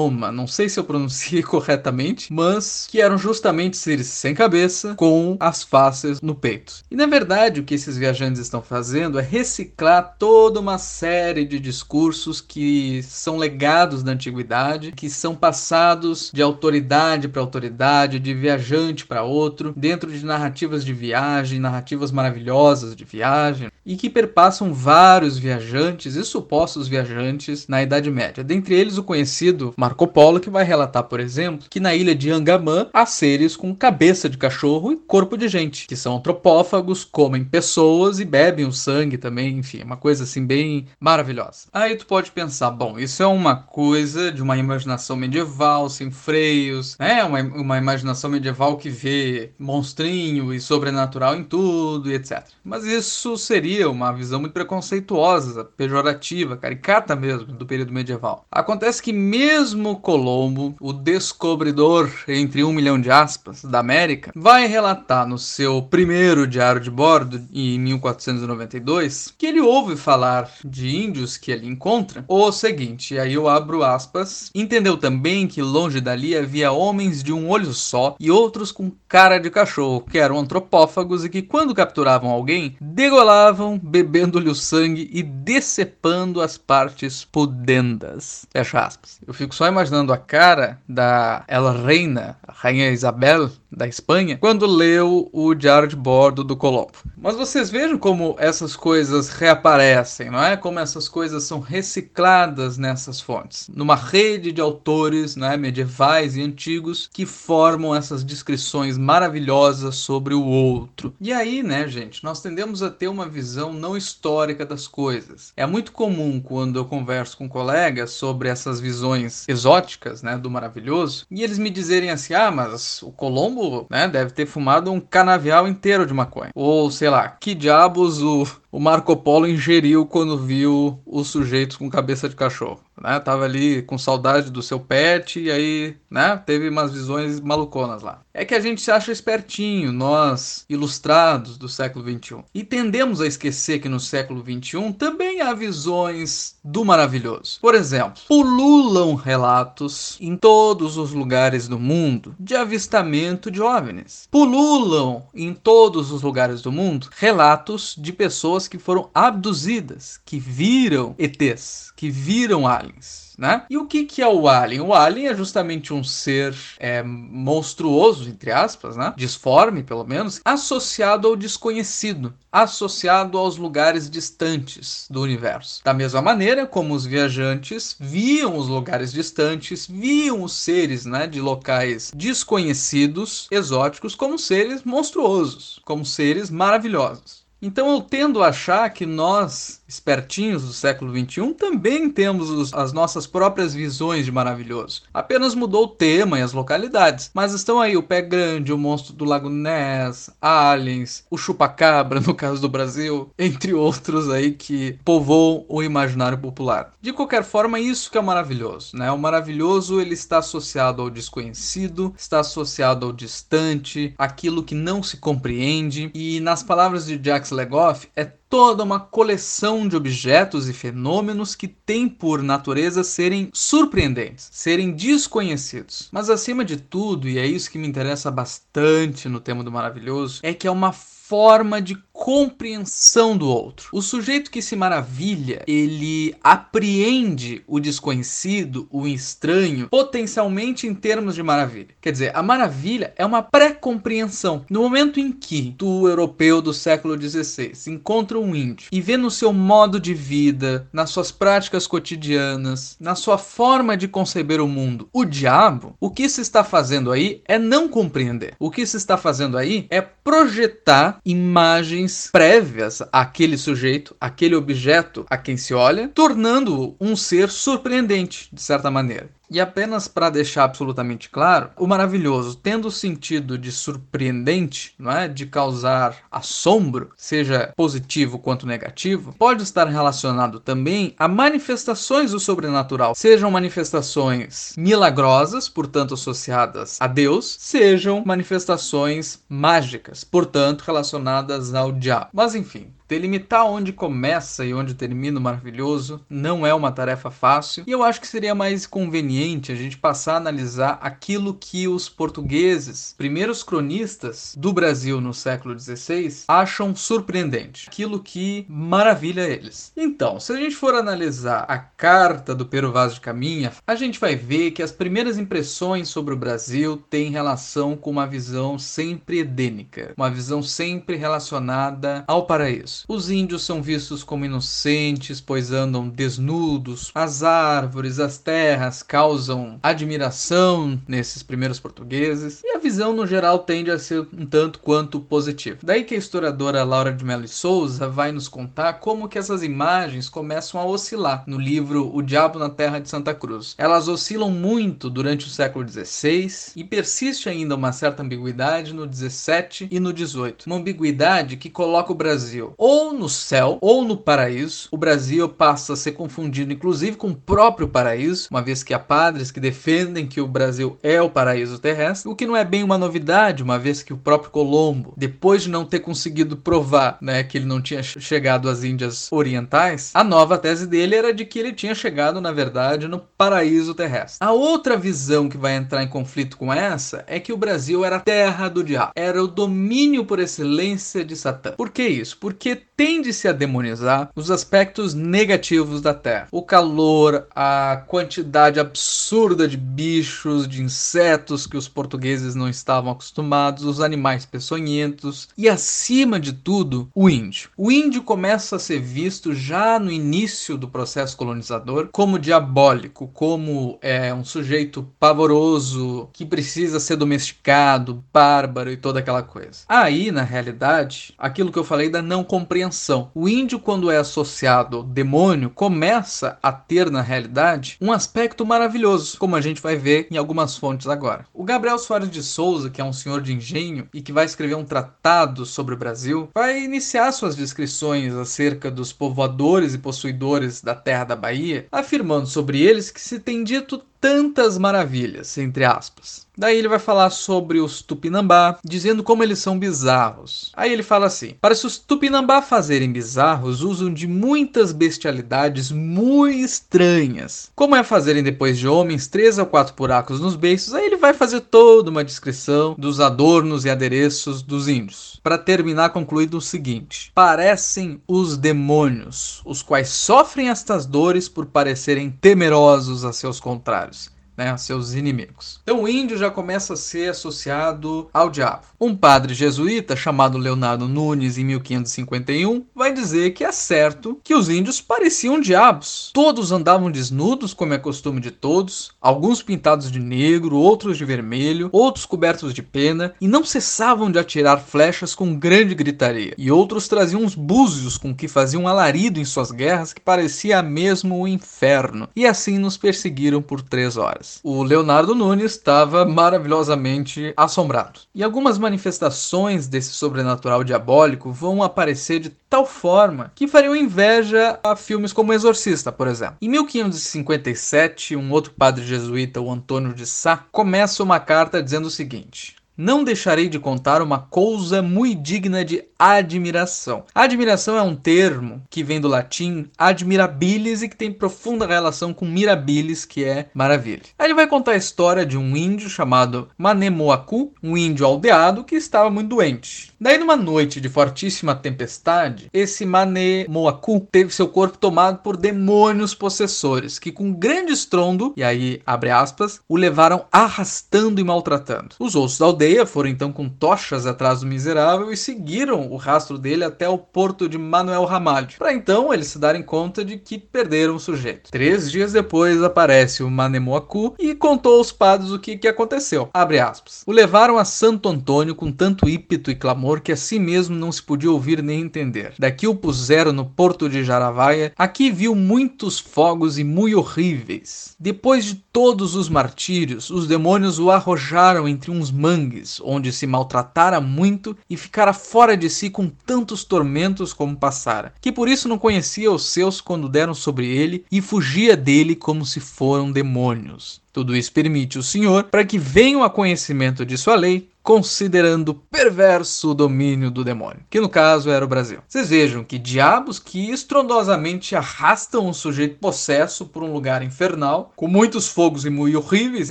Euaipanoma, 0.06 0.32
não 0.32 0.46
sei 0.46 0.68
se 0.68 0.78
eu 0.78 0.84
pronunciei 0.84 1.42
corretamente, 1.44 2.32
mas 2.32 2.86
que 2.90 3.00
eram 3.00 3.18
justamente 3.18 3.76
seres 3.76 4.06
sem 4.06 4.34
cabeça 4.34 4.94
com 4.94 5.36
as 5.40 5.62
faces 5.62 6.20
no 6.20 6.34
peito. 6.34 6.84
E 6.90 6.96
na 6.96 7.06
verdade, 7.06 7.60
o 7.60 7.64
que 7.64 7.74
esses 7.74 7.96
viajantes 7.96 8.40
estão 8.40 8.62
fazendo 8.62 9.18
é 9.18 9.22
reciclar 9.22 10.16
toda 10.18 10.60
uma 10.60 10.78
série 10.78 11.44
de 11.44 11.58
discursos 11.58 12.40
que 12.40 13.02
são 13.02 13.36
legados 13.36 14.02
da 14.02 14.12
antiguidade, 14.12 14.92
que 14.92 15.10
são 15.10 15.34
passados 15.34 16.30
de 16.32 16.42
autoridade 16.42 17.28
para 17.28 17.40
autoridade, 17.40 18.18
de 18.18 18.34
viajante 18.34 19.06
para 19.06 19.22
outro, 19.22 19.72
dentro 19.76 20.10
de 20.10 20.24
narrativas 20.24 20.84
de 20.84 20.92
viagem, 20.92 21.60
narrativas 21.60 22.12
maravilhosas 22.12 22.94
de 22.94 23.04
viagem, 23.04 23.70
e 23.84 23.96
que 23.96 24.10
perpassam 24.10 24.72
vários 24.72 25.38
viajantes 25.38 26.16
e 26.16 26.24
supostos 26.24 26.88
viajantes 26.88 27.68
na 27.68 27.82
Idade 27.82 28.10
Média. 28.10 28.42
Dentre 28.42 28.74
eles 28.74 28.98
o 28.98 29.04
conhecido 29.04 29.74
Marco 29.86 30.08
Polo, 30.08 30.40
que 30.40 30.50
vai 30.50 30.64
relatar, 30.64 31.04
por 31.04 31.20
exemplo, 31.20 31.68
que 31.70 31.78
na 31.78 31.94
ilha 31.94 32.12
de 32.12 32.28
Angamã 32.28 32.88
há 32.92 33.06
seres 33.06 33.54
com 33.54 33.72
cabeça 33.72 34.28
de 34.28 34.36
cachorro 34.36 34.90
e 34.90 34.96
corpo 34.96 35.36
de 35.36 35.46
gente, 35.46 35.86
que 35.86 35.94
são 35.94 36.16
antropófagos, 36.16 37.04
comem 37.04 37.44
pessoas 37.44 38.18
e 38.18 38.24
bebem 38.24 38.66
o 38.66 38.72
sangue 38.72 39.16
também, 39.16 39.58
enfim, 39.58 39.82
é 39.82 39.84
uma 39.84 39.96
coisa 39.96 40.24
assim 40.24 40.44
bem 40.44 40.88
maravilhosa. 40.98 41.68
Aí 41.72 41.94
tu 41.94 42.04
pode 42.04 42.32
pensar, 42.32 42.72
bom, 42.72 42.98
isso 42.98 43.22
é 43.22 43.26
uma 43.28 43.54
coisa 43.54 44.32
de 44.32 44.42
uma 44.42 44.56
imaginação 44.56 45.14
medieval, 45.14 45.88
sem 45.88 46.10
freios, 46.10 46.96
né? 46.98 47.22
Uma, 47.22 47.40
uma 47.42 47.78
imaginação 47.78 48.28
medieval 48.28 48.76
que 48.78 48.90
vê 48.90 49.52
monstrinho 49.56 50.52
e 50.52 50.58
sobrenatural 50.58 51.36
em 51.36 51.44
tudo 51.44 52.10
e 52.10 52.14
etc. 52.14 52.42
Mas 52.64 52.84
isso 52.84 53.36
seria 53.36 53.88
uma 53.88 54.10
visão 54.10 54.40
muito 54.40 54.52
preconceituosa, 54.52 55.64
pejorativa, 55.64 56.56
caricata 56.56 57.14
mesmo, 57.14 57.52
do 57.52 57.64
período 57.64 57.92
medieval. 57.92 58.44
Acontece 58.50 59.00
que 59.00 59.12
mesmo 59.12 59.75
mesmo 59.76 59.96
Colombo, 59.96 60.74
o 60.80 60.92
descobridor, 60.92 62.10
entre 62.26 62.64
um 62.64 62.72
milhão 62.72 62.98
de 62.98 63.10
aspas, 63.10 63.62
da 63.62 63.80
América, 63.80 64.32
vai 64.34 64.66
relatar 64.66 65.28
no 65.28 65.38
seu 65.38 65.82
primeiro 65.82 66.46
diário 66.46 66.80
de 66.80 66.90
bordo, 66.90 67.42
em 67.52 67.78
1492, 67.78 69.34
que 69.36 69.46
ele 69.46 69.60
ouve 69.60 69.94
falar 69.94 70.50
de 70.64 70.96
índios 70.96 71.36
que 71.36 71.52
ele 71.52 71.66
encontra 71.66 72.24
o 72.26 72.50
seguinte, 72.50 73.18
aí 73.18 73.34
eu 73.34 73.48
abro 73.48 73.84
aspas, 73.84 74.50
entendeu 74.54 74.96
também 74.96 75.46
que 75.46 75.60
longe 75.60 76.00
dali 76.00 76.36
havia 76.36 76.72
homens 76.72 77.22
de 77.22 77.32
um 77.32 77.50
olho 77.50 77.72
só 77.74 78.16
e 78.18 78.30
outros 78.30 78.72
com 78.72 78.90
cara 79.06 79.38
de 79.38 79.50
cachorro, 79.50 80.06
que 80.10 80.18
eram 80.18 80.38
antropófagos 80.38 81.24
e 81.24 81.28
que 81.28 81.42
quando 81.42 81.74
capturavam 81.74 82.30
alguém, 82.30 82.76
degolavam, 82.80 83.78
bebendo-lhe 83.78 84.48
o 84.48 84.54
sangue 84.54 85.10
e 85.12 85.22
decepando 85.22 86.40
as 86.40 86.56
partes 86.56 87.24
pudendas. 87.24 88.46
Fecha 88.50 88.80
aspas. 88.80 89.20
Eu 89.26 89.34
fico 89.34 89.54
só 89.54 89.65
imaginando 89.68 90.12
a 90.12 90.18
cara 90.18 90.78
da 90.88 91.44
ela 91.48 91.72
reina, 91.72 92.36
a 92.46 92.52
rainha 92.52 92.90
Isabel 92.90 93.50
da 93.70 93.86
Espanha, 93.86 94.38
quando 94.38 94.66
leu 94.66 95.28
o 95.32 95.54
diário 95.54 95.88
de 95.88 95.96
bordo 95.96 96.42
do 96.42 96.56
Colombo. 96.56 96.92
Mas 97.16 97.36
vocês 97.36 97.70
vejam 97.70 97.98
como 97.98 98.34
essas 98.38 98.74
coisas 98.74 99.28
reaparecem, 99.28 100.30
não 100.30 100.42
é? 100.42 100.56
Como 100.56 100.78
essas 100.78 101.08
coisas 101.08 101.44
são 101.44 101.60
recicladas 101.60 102.78
nessas 102.78 103.20
fontes. 103.20 103.68
Numa 103.74 103.96
rede 103.96 104.52
de 104.52 104.60
autores 104.60 105.36
é, 105.36 105.56
medievais 105.56 106.36
e 106.36 106.42
antigos 106.42 107.10
que 107.12 107.26
formam 107.26 107.94
essas 107.94 108.24
descrições 108.24 108.96
maravilhosas 108.96 109.96
sobre 109.96 110.34
o 110.34 110.44
outro. 110.44 111.12
E 111.20 111.32
aí, 111.32 111.62
né, 111.62 111.86
gente, 111.88 112.24
nós 112.24 112.40
tendemos 112.40 112.82
a 112.82 112.90
ter 112.90 113.08
uma 113.08 113.28
visão 113.28 113.72
não 113.72 113.96
histórica 113.96 114.64
das 114.64 114.88
coisas. 114.88 115.52
É 115.56 115.66
muito 115.66 115.92
comum 115.92 116.40
quando 116.40 116.78
eu 116.78 116.84
converso 116.84 117.36
com 117.36 117.48
colegas 117.48 118.12
sobre 118.12 118.48
essas 118.48 118.80
visões 118.80 119.44
exóticas, 119.56 120.22
né, 120.22 120.36
do 120.36 120.50
maravilhoso, 120.50 121.26
e 121.30 121.42
eles 121.42 121.58
me 121.58 121.70
dizerem 121.70 122.10
assim: 122.10 122.34
"Ah, 122.34 122.50
mas 122.50 123.02
o 123.02 123.10
Colombo, 123.10 123.86
né, 123.90 124.06
deve 124.08 124.30
ter 124.30 124.46
fumado 124.46 124.92
um 124.92 125.00
canavial 125.00 125.66
inteiro 125.66 126.06
de 126.06 126.14
maconha". 126.14 126.50
Ou 126.54 126.90
sei 126.90 127.08
lá, 127.10 127.28
que 127.28 127.54
diabos 127.54 128.22
o 128.22 128.46
o 128.70 128.80
Marco 128.80 129.16
Polo 129.16 129.48
ingeriu 129.48 130.06
quando 130.06 130.38
viu 130.38 131.00
os 131.06 131.28
sujeitos 131.28 131.76
com 131.76 131.88
cabeça 131.88 132.28
de 132.28 132.36
cachorro. 132.36 132.80
Né? 133.00 133.20
Tava 133.20 133.44
ali 133.44 133.82
com 133.82 133.98
saudade 133.98 134.50
do 134.50 134.62
seu 134.62 134.80
pet 134.80 135.40
e 135.40 135.50
aí, 135.50 135.96
né? 136.10 136.36
Teve 136.44 136.68
umas 136.68 136.92
visões 136.92 137.40
maluconas 137.40 138.02
lá. 138.02 138.22
É 138.32 138.44
que 138.44 138.54
a 138.54 138.60
gente 138.60 138.80
se 138.80 138.90
acha 138.90 139.12
espertinho, 139.12 139.92
nós, 139.92 140.64
ilustrados 140.68 141.56
do 141.56 141.68
século 141.68 142.04
XXI. 142.04 142.44
E 142.54 142.64
tendemos 142.64 143.20
a 143.20 143.26
esquecer 143.26 143.78
que 143.78 143.88
no 143.88 144.00
século 144.00 144.42
XXI 144.42 144.92
também 144.92 145.40
há 145.40 145.54
visões 145.54 146.56
do 146.62 146.84
maravilhoso. 146.84 147.58
Por 147.60 147.74
exemplo, 147.74 148.22
pululam 148.28 149.14
relatos 149.14 150.18
em 150.20 150.36
todos 150.36 150.96
os 150.96 151.12
lugares 151.12 151.68
do 151.68 151.78
mundo 151.78 152.34
de 152.38 152.54
avistamento 152.54 153.50
de 153.50 153.60
OVNIs. 153.62 154.28
Pululam 154.30 155.24
em 155.34 155.54
todos 155.54 156.10
os 156.10 156.22
lugares 156.22 156.60
do 156.60 156.72
mundo 156.72 157.08
relatos 157.16 157.94
de 157.98 158.12
pessoas 158.12 158.65
que 158.68 158.78
foram 158.78 159.10
abduzidas, 159.14 160.20
que 160.24 160.38
viram 160.38 161.14
ETs, 161.18 161.92
que 161.96 162.10
viram 162.10 162.66
aliens. 162.66 163.26
Né? 163.38 163.66
E 163.68 163.76
o 163.76 163.86
que, 163.86 164.04
que 164.04 164.22
é 164.22 164.28
o 164.28 164.48
alien? 164.48 164.80
O 164.80 164.94
alien 164.94 165.28
é 165.28 165.34
justamente 165.34 165.92
um 165.92 166.02
ser 166.02 166.56
é, 166.78 167.02
monstruoso, 167.02 168.28
entre 168.30 168.50
aspas, 168.50 168.96
né? 168.96 169.12
disforme 169.14 169.82
pelo 169.82 170.04
menos, 170.04 170.40
associado 170.42 171.28
ao 171.28 171.36
desconhecido, 171.36 172.32
associado 172.50 173.36
aos 173.36 173.58
lugares 173.58 174.08
distantes 174.08 175.06
do 175.10 175.20
universo. 175.20 175.82
Da 175.84 175.92
mesma 175.92 176.22
maneira 176.22 176.66
como 176.66 176.94
os 176.94 177.04
viajantes 177.04 177.94
viam 178.00 178.56
os 178.56 178.68
lugares 178.68 179.12
distantes, 179.12 179.86
viam 179.86 180.42
os 180.42 180.54
seres 180.54 181.04
né, 181.04 181.26
de 181.26 181.40
locais 181.40 182.12
desconhecidos, 182.14 183.48
exóticos, 183.50 184.14
como 184.14 184.38
seres 184.38 184.82
monstruosos, 184.82 185.78
como 185.84 186.06
seres 186.06 186.48
maravilhosos. 186.48 187.45
Então 187.60 187.90
eu 187.90 188.00
tendo 188.02 188.42
a 188.42 188.48
achar 188.48 188.90
que 188.90 189.06
nós 189.06 189.82
espertinhos 189.88 190.62
do 190.64 190.72
século 190.72 191.12
XXI, 191.12 191.54
também 191.54 192.10
temos 192.10 192.50
os, 192.50 192.74
as 192.74 192.92
nossas 192.92 193.26
próprias 193.26 193.74
visões 193.74 194.24
de 194.24 194.32
maravilhoso. 194.32 195.02
Apenas 195.12 195.54
mudou 195.54 195.84
o 195.84 195.88
tema 195.88 196.38
e 196.38 196.42
as 196.42 196.52
localidades. 196.52 197.30
Mas 197.32 197.52
estão 197.52 197.80
aí 197.80 197.96
o 197.96 198.02
Pé 198.02 198.22
Grande, 198.22 198.72
o 198.72 198.78
Monstro 198.78 199.12
do 199.12 199.24
Lago 199.24 199.48
Ness, 199.48 200.30
Aliens, 200.40 201.24
o 201.30 201.36
Chupacabra, 201.36 202.20
no 202.26 202.34
caso 202.34 202.60
do 202.60 202.68
Brasil, 202.68 203.30
entre 203.38 203.74
outros 203.74 204.28
aí 204.30 204.52
que 204.52 204.98
povoam 205.04 205.64
o 205.68 205.82
imaginário 205.82 206.38
popular. 206.38 206.92
De 207.00 207.12
qualquer 207.12 207.44
forma, 207.44 207.78
isso 207.78 208.10
que 208.10 208.18
é 208.18 208.22
maravilhoso, 208.22 208.96
né? 208.96 209.10
O 209.10 209.18
maravilhoso 209.18 210.00
ele 210.00 210.14
está 210.14 210.38
associado 210.38 211.02
ao 211.02 211.10
desconhecido, 211.10 212.14
está 212.16 212.40
associado 212.40 213.06
ao 213.06 213.12
distante, 213.12 214.14
aquilo 214.18 214.62
que 214.62 214.74
não 214.74 215.02
se 215.02 215.16
compreende. 215.16 216.10
E 216.14 216.40
nas 216.40 216.62
palavras 216.62 217.06
de 217.06 217.20
Jacques 217.22 217.50
Legoff, 217.50 218.08
é 218.16 218.24
toda 218.48 218.82
uma 218.82 219.00
coleção 219.00 219.88
de 219.88 219.96
objetos 219.96 220.68
e 220.68 220.72
fenômenos 220.72 221.54
que 221.54 221.66
têm 221.66 222.08
por 222.08 222.42
natureza 222.42 223.02
serem 223.02 223.50
surpreendentes, 223.52 224.48
serem 224.52 224.92
desconhecidos. 224.92 226.08
Mas 226.12 226.30
acima 226.30 226.64
de 226.64 226.76
tudo, 226.76 227.28
e 227.28 227.38
é 227.38 227.46
isso 227.46 227.70
que 227.70 227.78
me 227.78 227.88
interessa 227.88 228.30
bastante 228.30 229.28
no 229.28 229.40
tema 229.40 229.64
do 229.64 229.72
maravilhoso, 229.72 230.40
é 230.42 230.54
que 230.54 230.66
é 230.66 230.70
uma 230.70 230.92
forma 231.28 231.82
de 231.82 231.96
compreensão 232.12 233.36
do 233.36 233.48
outro. 233.48 233.88
O 233.92 234.00
sujeito 234.00 234.50
que 234.50 234.62
se 234.62 234.74
maravilha, 234.74 235.62
ele 235.66 236.34
apreende 236.42 237.62
o 237.66 237.78
desconhecido, 237.78 238.88
o 238.90 239.06
estranho, 239.06 239.88
potencialmente 239.88 240.86
em 240.86 240.94
termos 240.94 241.34
de 241.34 241.42
maravilha. 241.42 241.88
Quer 242.00 242.12
dizer, 242.12 242.32
a 242.34 242.42
maravilha 242.42 243.12
é 243.16 243.26
uma 243.26 243.42
pré-compreensão. 243.42 244.64
No 244.70 244.80
momento 244.80 245.20
em 245.20 245.30
que 245.30 245.74
tu, 245.76 246.08
europeu 246.08 246.62
do 246.62 246.72
século 246.72 247.20
XVI, 247.20 247.72
encontra 247.88 248.38
um 248.38 248.54
índio 248.54 248.88
e 248.90 249.00
vê 249.00 249.16
no 249.16 249.30
seu 249.30 249.52
modo 249.52 250.00
de 250.00 250.14
vida, 250.14 250.88
nas 250.92 251.10
suas 251.10 251.30
práticas 251.30 251.86
cotidianas, 251.86 252.96
na 252.98 253.14
sua 253.14 253.36
forma 253.36 253.96
de 253.96 254.08
conceber 254.08 254.60
o 254.60 254.68
mundo, 254.68 255.08
o 255.12 255.24
diabo, 255.24 255.94
o 256.00 256.10
que 256.10 256.28
se 256.28 256.40
está 256.40 256.64
fazendo 256.64 257.12
aí 257.12 257.42
é 257.46 257.58
não 257.58 257.88
compreender. 257.88 258.54
O 258.58 258.70
que 258.70 258.86
se 258.86 258.96
está 258.96 259.18
fazendo 259.18 259.58
aí 259.58 259.86
é 259.90 260.00
projetar 260.00 261.15
imagens 261.24 262.28
prévias 262.32 263.02
àquele 263.12 263.56
sujeito, 263.56 264.16
àquele 264.20 264.54
objeto 264.54 265.26
a 265.28 265.36
quem 265.36 265.56
se 265.56 265.74
olha, 265.74 266.08
tornando-o 266.14 266.96
um 267.00 267.16
ser 267.16 267.50
surpreendente, 267.50 268.48
de 268.52 268.62
certa 268.62 268.90
maneira. 268.90 269.30
E 269.50 269.60
apenas 269.60 270.08
para 270.08 270.30
deixar 270.30 270.64
absolutamente 270.64 271.30
claro, 271.30 271.70
o 271.76 271.86
maravilhoso, 271.86 272.56
tendo 272.56 272.88
o 272.88 272.90
sentido 272.90 273.56
de 273.56 273.70
surpreendente, 273.70 274.94
não 274.98 275.10
é, 275.10 275.28
de 275.28 275.46
causar 275.46 276.16
assombro, 276.30 277.10
seja 277.16 277.72
positivo 277.76 278.38
quanto 278.38 278.66
negativo, 278.66 279.34
pode 279.38 279.62
estar 279.62 279.86
relacionado 279.86 280.58
também 280.58 281.14
a 281.18 281.28
manifestações 281.28 282.32
do 282.32 282.40
sobrenatural, 282.40 283.14
sejam 283.14 283.50
manifestações 283.50 284.74
milagrosas, 284.76 285.68
portanto 285.68 286.14
associadas 286.14 286.98
a 287.00 287.06
Deus, 287.06 287.56
sejam 287.58 288.22
manifestações 288.26 289.40
mágicas, 289.48 290.24
portanto 290.24 290.82
relacionadas 290.82 291.72
ao 291.72 291.92
diabo. 291.92 292.30
Mas 292.32 292.54
enfim, 292.54 292.95
Delimitar 293.08 293.64
onde 293.66 293.92
começa 293.92 294.64
e 294.64 294.74
onde 294.74 294.94
termina 294.94 295.38
o 295.38 295.42
maravilhoso 295.42 296.20
não 296.28 296.66
é 296.66 296.74
uma 296.74 296.90
tarefa 296.90 297.30
fácil, 297.30 297.84
e 297.86 297.92
eu 297.92 298.02
acho 298.02 298.20
que 298.20 298.26
seria 298.26 298.54
mais 298.54 298.84
conveniente 298.84 299.70
a 299.70 299.76
gente 299.76 299.96
passar 299.96 300.34
a 300.34 300.36
analisar 300.38 300.98
aquilo 301.00 301.54
que 301.54 301.86
os 301.86 302.08
portugueses, 302.08 303.14
primeiros 303.16 303.62
cronistas 303.62 304.54
do 304.58 304.72
Brasil 304.72 305.20
no 305.20 305.32
século 305.32 305.78
XVI, 305.78 306.44
acham 306.48 306.96
surpreendente, 306.96 307.88
aquilo 307.88 308.20
que 308.20 308.66
maravilha 308.68 309.42
eles. 309.42 309.92
Então, 309.96 310.40
se 310.40 310.52
a 310.52 310.56
gente 310.56 310.74
for 310.74 310.94
analisar 310.94 311.64
a 311.68 311.78
carta 311.78 312.54
do 312.54 312.66
Pero 312.66 312.90
Vaz 312.90 313.14
de 313.14 313.20
Caminha, 313.20 313.72
a 313.86 313.94
gente 313.94 314.18
vai 314.18 314.34
ver 314.34 314.72
que 314.72 314.82
as 314.82 314.90
primeiras 314.90 315.38
impressões 315.38 316.08
sobre 316.08 316.34
o 316.34 316.36
Brasil 316.36 316.96
têm 317.08 317.30
relação 317.30 317.96
com 317.96 318.10
uma 318.10 318.26
visão 318.26 318.78
sempre 318.78 319.38
edênica, 319.38 320.12
uma 320.16 320.30
visão 320.30 320.60
sempre 320.62 321.16
relacionada 321.16 322.24
ao 322.26 322.46
paraíso. 322.46 322.95
Os 323.08 323.30
índios 323.30 323.62
são 323.64 323.82
vistos 323.82 324.22
como 324.22 324.44
inocentes, 324.44 325.40
pois 325.40 325.72
andam 325.72 326.08
desnudos. 326.08 327.10
As 327.14 327.42
árvores, 327.42 328.18
as 328.18 328.38
terras 328.38 329.02
causam 329.02 329.78
admiração 329.82 331.00
nesses 331.06 331.42
primeiros 331.42 331.80
portugueses. 331.80 332.62
E 332.64 332.76
a 332.76 332.78
visão, 332.78 333.12
no 333.12 333.26
geral, 333.26 333.60
tende 333.60 333.90
a 333.90 333.98
ser 333.98 334.26
um 334.32 334.46
tanto 334.46 334.78
quanto 334.78 335.20
positiva. 335.20 335.78
Daí 335.82 336.04
que 336.04 336.14
a 336.14 336.18
historiadora 336.18 336.84
Laura 336.84 337.12
de 337.12 337.24
Mello 337.24 337.44
e 337.44 337.48
Souza 337.48 338.08
vai 338.08 338.32
nos 338.32 338.48
contar 338.48 338.94
como 338.94 339.28
que 339.28 339.38
essas 339.38 339.62
imagens 339.62 340.28
começam 340.28 340.80
a 340.80 340.84
oscilar 340.84 341.44
no 341.46 341.58
livro 341.58 342.14
O 342.14 342.22
Diabo 342.22 342.58
na 342.58 342.70
Terra 342.70 342.98
de 342.98 343.08
Santa 343.08 343.34
Cruz. 343.34 343.74
Elas 343.78 344.08
oscilam 344.08 344.50
muito 344.50 345.10
durante 345.10 345.46
o 345.46 345.50
século 345.50 345.86
XVI 345.88 346.50
e 346.76 346.84
persiste 346.84 347.48
ainda 347.48 347.74
uma 347.74 347.92
certa 347.92 348.22
ambiguidade 348.22 348.92
no 348.92 349.12
XVII 349.12 349.88
e 349.90 350.00
no 350.00 350.16
XVIII. 350.16 350.56
Uma 350.66 350.76
ambiguidade 350.76 351.56
que 351.56 351.70
coloca 351.70 352.12
o 352.12 352.14
Brasil 352.14 352.74
ou 352.86 353.12
no 353.12 353.28
céu 353.28 353.78
ou 353.80 354.04
no 354.04 354.16
paraíso. 354.16 354.86
O 354.92 354.96
Brasil 354.96 355.48
passa 355.48 355.94
a 355.94 355.96
ser 355.96 356.12
confundido, 356.12 356.72
inclusive, 356.72 357.16
com 357.16 357.30
o 357.30 357.34
próprio 357.34 357.88
paraíso, 357.88 358.46
uma 358.48 358.62
vez 358.62 358.84
que 358.84 358.94
há 358.94 358.98
padres 358.98 359.50
que 359.50 359.58
defendem 359.58 360.28
que 360.28 360.40
o 360.40 360.46
Brasil 360.46 360.96
é 361.02 361.20
o 361.20 361.28
paraíso 361.28 361.80
terrestre, 361.80 362.30
o 362.30 362.36
que 362.36 362.46
não 362.46 362.56
é 362.56 362.64
bem 362.64 362.84
uma 362.84 362.96
novidade, 362.96 363.60
uma 363.60 363.76
vez 363.76 364.04
que 364.04 364.12
o 364.12 364.16
próprio 364.16 364.52
Colombo, 364.52 365.14
depois 365.16 365.64
de 365.64 365.68
não 365.68 365.84
ter 365.84 365.98
conseguido 365.98 366.56
provar 366.56 367.18
né, 367.20 367.42
que 367.42 367.58
ele 367.58 367.64
não 367.64 367.82
tinha 367.82 368.04
chegado 368.04 368.68
às 368.68 368.84
Índias 368.84 369.32
Orientais, 369.32 370.12
a 370.14 370.22
nova 370.22 370.56
tese 370.56 370.86
dele 370.86 371.16
era 371.16 371.34
de 371.34 371.44
que 371.44 371.58
ele 371.58 371.72
tinha 371.72 371.94
chegado, 371.94 372.40
na 372.40 372.52
verdade, 372.52 373.08
no 373.08 373.18
paraíso 373.18 373.96
terrestre. 373.96 374.38
A 374.46 374.52
outra 374.52 374.96
visão 374.96 375.48
que 375.48 375.58
vai 375.58 375.74
entrar 375.74 376.04
em 376.04 376.08
conflito 376.08 376.56
com 376.56 376.72
essa 376.72 377.24
é 377.26 377.40
que 377.40 377.52
o 377.52 377.56
Brasil 377.56 378.04
era 378.04 378.16
a 378.16 378.20
terra 378.20 378.68
do 378.68 378.84
diabo, 378.84 379.10
era 379.16 379.42
o 379.42 379.48
domínio 379.48 380.24
por 380.24 380.38
excelência 380.38 381.24
de 381.24 381.34
Satã. 381.34 381.72
Por 381.72 381.90
que 381.90 382.06
isso? 382.06 382.38
Porque 382.38 382.75
tende-se 382.76 383.48
a 383.48 383.52
demonizar 383.52 384.30
os 384.34 384.50
aspectos 384.50 385.14
negativos 385.14 386.00
da 386.00 386.14
terra. 386.14 386.48
O 386.50 386.62
calor, 386.62 387.46
a 387.54 388.02
quantidade 388.06 388.80
absurda 388.80 389.68
de 389.68 389.76
bichos, 389.76 390.68
de 390.68 390.82
insetos 390.82 391.66
que 391.66 391.76
os 391.76 391.88
portugueses 391.88 392.54
não 392.54 392.68
estavam 392.68 393.10
acostumados, 393.10 393.84
os 393.84 394.00
animais 394.00 394.46
peçonhentos 394.46 395.48
e, 395.56 395.68
acima 395.68 396.38
de 396.38 396.52
tudo, 396.52 397.10
o 397.14 397.28
índio. 397.28 397.70
O 397.76 397.90
índio 397.90 398.22
começa 398.22 398.76
a 398.76 398.78
ser 398.78 399.00
visto 399.00 399.54
já 399.54 399.98
no 399.98 400.10
início 400.10 400.76
do 400.76 400.88
processo 400.88 401.36
colonizador 401.36 402.08
como 402.12 402.38
diabólico, 402.38 403.28
como 403.28 403.98
é, 404.00 404.32
um 404.32 404.44
sujeito 404.44 405.06
pavoroso 405.18 406.28
que 406.32 406.44
precisa 406.44 407.00
ser 407.00 407.16
domesticado, 407.16 408.24
bárbaro 408.32 408.90
e 408.90 408.96
toda 408.96 409.20
aquela 409.20 409.42
coisa. 409.42 409.80
Aí, 409.88 410.30
na 410.30 410.42
realidade, 410.42 411.34
aquilo 411.38 411.72
que 411.72 411.78
eu 411.78 411.84
falei 411.84 412.08
da 412.08 412.22
não 412.22 412.44
compreensão. 412.66 413.30
O 413.32 413.48
índio, 413.48 413.78
quando 413.78 414.10
é 414.10 414.18
associado 414.18 414.96
ao 414.96 415.02
demônio, 415.04 415.70
começa 415.70 416.58
a 416.60 416.72
ter, 416.72 417.08
na 417.10 417.22
realidade, 417.22 417.96
um 418.00 418.10
aspecto 418.10 418.66
maravilhoso, 418.66 419.38
como 419.38 419.54
a 419.54 419.60
gente 419.60 419.80
vai 419.80 419.94
ver 419.94 420.26
em 420.30 420.36
algumas 420.36 420.76
fontes 420.76 421.06
agora. 421.06 421.46
O 421.54 421.62
Gabriel 421.62 421.98
Soares 421.98 422.28
de 422.28 422.42
Souza, 422.42 422.90
que 422.90 423.00
é 423.00 423.04
um 423.04 423.12
senhor 423.12 423.40
de 423.40 423.52
engenho 423.52 424.08
e 424.12 424.20
que 424.20 424.32
vai 424.32 424.44
escrever 424.44 424.74
um 424.74 424.84
tratado 424.84 425.64
sobre 425.64 425.94
o 425.94 425.98
Brasil, 425.98 426.48
vai 426.52 426.82
iniciar 426.82 427.30
suas 427.30 427.54
descrições 427.54 428.34
acerca 428.34 428.90
dos 428.90 429.12
povoadores 429.12 429.94
e 429.94 429.98
possuidores 429.98 430.82
da 430.82 430.94
terra 430.94 431.24
da 431.24 431.36
Bahia, 431.36 431.86
afirmando 431.92 432.48
sobre 432.48 432.80
eles 432.80 433.12
que 433.12 433.20
se 433.20 433.38
tem 433.38 433.62
dito 433.62 434.02
tantas 434.26 434.76
maravilhas, 434.76 435.56
entre 435.56 435.84
aspas. 435.84 436.44
Daí 436.58 436.78
ele 436.78 436.88
vai 436.88 436.98
falar 436.98 437.28
sobre 437.28 437.80
os 437.80 438.00
Tupinambá, 438.00 438.78
dizendo 438.82 439.22
como 439.22 439.42
eles 439.42 439.58
são 439.58 439.78
bizarros. 439.78 440.72
Aí 440.74 440.90
ele 440.90 441.02
fala 441.02 441.26
assim: 441.26 441.54
Para 441.60 441.74
se 441.74 441.86
os 441.86 441.98
Tupinambá 441.98 442.62
fazerem 442.62 443.12
bizarros, 443.12 443.82
usam 443.82 444.12
de 444.12 444.26
muitas 444.26 444.90
bestialidades 444.90 445.92
muito 445.92 446.56
estranhas. 446.56 447.70
Como 447.76 447.94
é 447.94 448.02
fazerem 448.02 448.42
depois 448.42 448.78
de 448.78 448.88
homens 448.88 449.26
três 449.26 449.58
ou 449.58 449.66
quatro 449.66 449.94
buracos 449.94 450.40
nos 450.40 450.56
beiços, 450.56 450.94
aí 450.94 451.04
ele 451.04 451.16
vai 451.16 451.34
fazer 451.34 451.60
toda 451.60 452.10
uma 452.10 452.24
descrição 452.24 452.96
dos 452.98 453.20
adornos 453.20 453.84
e 453.84 453.90
adereços 453.90 454.62
dos 454.62 454.88
índios. 454.88 455.38
Para 455.42 455.58
terminar, 455.58 456.08
concluído 456.08 456.56
o 456.56 456.62
seguinte: 456.62 457.30
Parecem 457.34 458.18
os 458.26 458.56
demônios, 458.56 459.60
os 459.62 459.82
quais 459.82 460.08
sofrem 460.08 460.70
estas 460.70 461.04
dores 461.04 461.50
por 461.50 461.66
parecerem 461.66 462.30
temerosos 462.30 463.26
a 463.26 463.32
seus 463.32 463.60
contrários 463.60 464.15
né, 464.56 464.76
seus 464.76 465.12
inimigos. 465.12 465.80
Então 465.82 466.02
o 466.02 466.08
índio 466.08 466.38
já 466.38 466.50
começa 466.50 466.94
a 466.94 466.96
ser 466.96 467.30
associado 467.30 468.28
ao 468.32 468.48
diabo. 468.48 468.82
Um 468.98 469.14
padre 469.14 469.54
jesuíta 469.54 470.16
chamado 470.16 470.56
Leonardo 470.56 471.06
Nunes 471.08 471.58
em 471.58 471.64
1551 471.64 472.84
vai 472.94 473.12
dizer 473.12 473.50
que 473.50 473.64
é 473.64 473.70
certo 473.70 474.40
que 474.42 474.54
os 474.54 474.68
índios 474.68 475.00
pareciam 475.00 475.60
diabos. 475.60 476.30
Todos 476.32 476.72
andavam 476.72 477.10
desnudos, 477.10 477.74
como 477.74 477.92
é 477.92 477.98
costume 477.98 478.40
de 478.40 478.50
todos, 478.50 479.10
alguns 479.20 479.62
pintados 479.62 480.10
de 480.10 480.18
negro, 480.18 480.76
outros 480.76 481.18
de 481.18 481.24
vermelho, 481.24 481.90
outros 481.92 482.24
cobertos 482.24 482.72
de 482.72 482.82
pena, 482.82 483.34
e 483.40 483.46
não 483.48 483.64
cessavam 483.64 484.30
de 484.30 484.38
atirar 484.38 484.80
flechas 484.80 485.34
com 485.34 485.54
grande 485.54 485.94
gritaria. 485.94 486.54
E 486.56 486.70
outros 486.70 487.08
traziam 487.08 487.42
uns 487.42 487.54
búzios 487.54 488.16
com 488.16 488.34
que 488.34 488.48
faziam 488.48 488.88
alarido 488.88 489.40
em 489.40 489.44
suas 489.44 489.70
guerras 489.70 490.12
que 490.12 490.20
parecia 490.20 490.82
mesmo 490.82 491.40
o 491.40 491.48
inferno. 491.48 492.28
E 492.34 492.46
assim 492.46 492.78
nos 492.78 492.96
perseguiram 492.96 493.60
por 493.60 493.82
três 493.82 494.16
horas 494.16 494.45
o 494.62 494.82
Leonardo 494.82 495.34
Nunes 495.34 495.72
estava 495.72 496.24
maravilhosamente 496.24 497.52
assombrado. 497.56 498.20
E 498.34 498.42
algumas 498.42 498.78
manifestações 498.78 499.86
desse 499.86 500.10
sobrenatural 500.10 500.82
diabólico 500.84 501.52
vão 501.52 501.82
aparecer 501.82 502.40
de 502.40 502.50
tal 502.68 502.86
forma 502.86 503.52
que 503.54 503.68
fariam 503.68 503.94
inveja 503.94 504.78
a 504.82 504.96
filmes 504.96 505.32
como 505.32 505.52
Exorcista, 505.52 506.10
por 506.10 506.28
exemplo. 506.28 506.56
Em 506.60 506.68
1557, 506.68 508.36
um 508.36 508.50
outro 508.52 508.72
padre 508.72 509.04
jesuíta, 509.04 509.60
o 509.60 509.70
Antônio 509.70 510.14
de 510.14 510.26
Sá, 510.26 510.56
começa 510.70 511.22
uma 511.22 511.40
carta 511.40 511.82
dizendo 511.82 512.06
o 512.06 512.10
seguinte: 512.10 512.76
não 512.96 513.22
deixarei 513.22 513.68
de 513.68 513.78
contar 513.78 514.22
uma 514.22 514.38
coisa 514.38 515.02
muito 515.02 515.42
digna 515.42 515.84
de 515.84 516.02
admiração. 516.18 517.24
Admiração 517.34 517.96
é 517.96 518.02
um 518.02 518.14
termo 518.14 518.82
que 518.90 519.02
vem 519.02 519.20
do 519.20 519.28
latim 519.28 519.88
admirabilis 519.98 521.02
e 521.02 521.08
que 521.08 521.16
tem 521.16 521.32
profunda 521.32 521.86
relação 521.86 522.32
com 522.32 522.46
mirabilis, 522.46 523.24
que 523.24 523.44
é 523.44 523.68
maravilha. 523.74 524.22
Aí 524.38 524.46
ele 524.46 524.54
vai 524.54 524.66
contar 524.66 524.92
a 524.92 524.96
história 524.96 525.44
de 525.44 525.56
um 525.56 525.76
índio 525.76 526.08
chamado 526.08 526.68
Manemoacu, 526.78 527.72
um 527.82 527.96
índio 527.96 528.26
aldeado 528.26 528.84
que 528.84 528.94
estava 528.94 529.30
muito 529.30 529.48
doente. 529.48 530.14
Daí, 530.18 530.38
numa 530.38 530.56
noite 530.56 531.00
de 531.00 531.08
fortíssima 531.08 531.74
tempestade, 531.74 532.70
esse 532.72 533.04
Manemoacu 533.04 534.26
teve 534.32 534.54
seu 534.54 534.66
corpo 534.66 534.96
tomado 534.96 535.38
por 535.42 535.56
demônios 535.56 536.34
possessores, 536.34 537.18
que 537.18 537.30
com 537.30 537.52
grande 537.52 537.92
estrondo, 537.92 538.54
e 538.56 538.64
aí 538.64 539.02
abre 539.04 539.30
aspas, 539.30 539.80
o 539.86 539.96
levaram 539.96 540.46
arrastando 540.50 541.40
e 541.40 541.44
maltratando. 541.44 542.16
Os 542.18 542.34
outros 542.34 542.58
da 542.58 542.64
aldeia 542.64 543.04
foram 543.04 543.28
então 543.28 543.52
com 543.52 543.68
tochas 543.68 544.26
atrás 544.26 544.60
do 544.60 544.66
miserável 544.66 545.30
e 545.30 545.36
seguiram 545.36 546.05
o 546.10 546.16
rastro 546.16 546.58
dele 546.58 546.84
até 546.84 547.08
o 547.08 547.18
porto 547.18 547.68
de 547.68 547.78
Manuel 547.78 548.24
Ramalho, 548.24 548.68
para 548.78 548.92
então 548.92 549.32
eles 549.32 549.48
se 549.48 549.58
darem 549.58 549.82
conta 549.82 550.24
de 550.24 550.36
que 550.36 550.58
perderam 550.58 551.16
o 551.16 551.20
sujeito. 551.20 551.70
Três 551.70 552.10
dias 552.10 552.32
depois 552.32 552.82
aparece 552.82 553.42
o 553.42 553.50
Manemoacu 553.50 554.34
e 554.38 554.54
contou 554.54 554.98
aos 554.98 555.10
padres 555.10 555.50
o 555.50 555.58
que, 555.58 555.76
que 555.76 555.88
aconteceu. 555.88 556.48
Abre 556.52 556.78
aspas. 556.78 557.22
O 557.26 557.32
levaram 557.32 557.78
a 557.78 557.84
Santo 557.84 558.28
Antônio 558.28 558.74
com 558.74 558.92
tanto 558.92 559.28
ímpeto 559.28 559.70
e 559.70 559.74
clamor 559.74 560.20
que 560.20 560.32
assim 560.32 560.58
mesmo 560.58 560.94
não 560.94 561.10
se 561.10 561.22
podia 561.22 561.50
ouvir 561.50 561.82
nem 561.82 562.00
entender. 562.00 562.54
Daqui 562.58 562.86
o 562.86 562.94
puseram 562.94 563.52
no 563.52 563.64
porto 563.64 564.08
de 564.08 564.24
Jaravaia, 564.24 564.92
aqui 564.96 565.30
viu 565.30 565.54
muitos 565.54 566.18
fogos 566.18 566.78
e 566.78 566.84
muito 566.84 567.16
horríveis. 567.16 568.14
Depois 568.18 568.64
de 568.64 568.74
todos 568.74 569.34
os 569.34 569.48
martírios, 569.48 570.30
os 570.30 570.46
demônios 570.46 570.98
o 570.98 571.10
arrojaram 571.10 571.88
entre 571.88 572.10
uns 572.10 572.30
mangues, 572.30 573.00
onde 573.02 573.32
se 573.32 573.46
maltratara 573.46 574.20
muito 574.20 574.76
e 574.88 574.96
ficara 574.96 575.32
fora 575.32 575.76
de 575.76 575.88
si 575.96 576.10
com 576.10 576.28
tantos 576.28 576.84
tormentos 576.84 577.52
como 577.52 577.76
passara, 577.76 578.32
que 578.40 578.52
por 578.52 578.68
isso 578.68 578.88
não 578.88 578.98
conhecia 578.98 579.50
os 579.50 579.66
seus 579.66 580.00
quando 580.00 580.28
deram 580.28 580.54
sobre 580.54 580.86
ele 580.86 581.24
e 581.30 581.40
fugia 581.40 581.96
dele 581.96 582.36
como 582.36 582.64
se 582.64 582.78
foram 582.80 583.32
demônios. 583.32 584.20
Tudo 584.32 584.54
isso 584.54 584.70
permite 584.70 585.18
o 585.18 585.22
Senhor 585.22 585.64
para 585.64 585.84
que 585.84 585.98
venham 585.98 586.44
a 586.44 586.50
conhecimento 586.50 587.24
de 587.24 587.38
sua 587.38 587.56
lei, 587.56 587.88
considerando 588.06 588.94
perverso 588.94 589.90
o 589.90 589.94
domínio 589.94 590.48
do 590.48 590.62
demônio, 590.62 591.00
que 591.10 591.20
no 591.20 591.28
caso 591.28 591.70
era 591.70 591.84
o 591.84 591.88
Brasil. 591.88 592.20
Vocês 592.28 592.50
vejam 592.50 592.84
que 592.84 593.00
diabos 593.00 593.58
que 593.58 593.90
estrondosamente 593.90 594.94
arrastam 594.94 595.66
um 595.66 595.72
sujeito 595.72 596.16
possesso 596.20 596.86
por 596.86 597.02
um 597.02 597.12
lugar 597.12 597.42
infernal, 597.42 598.12
com 598.14 598.28
muitos 598.28 598.68
fogos 598.68 599.04
e 599.04 599.10
muito 599.10 599.36
horríveis, 599.36 599.90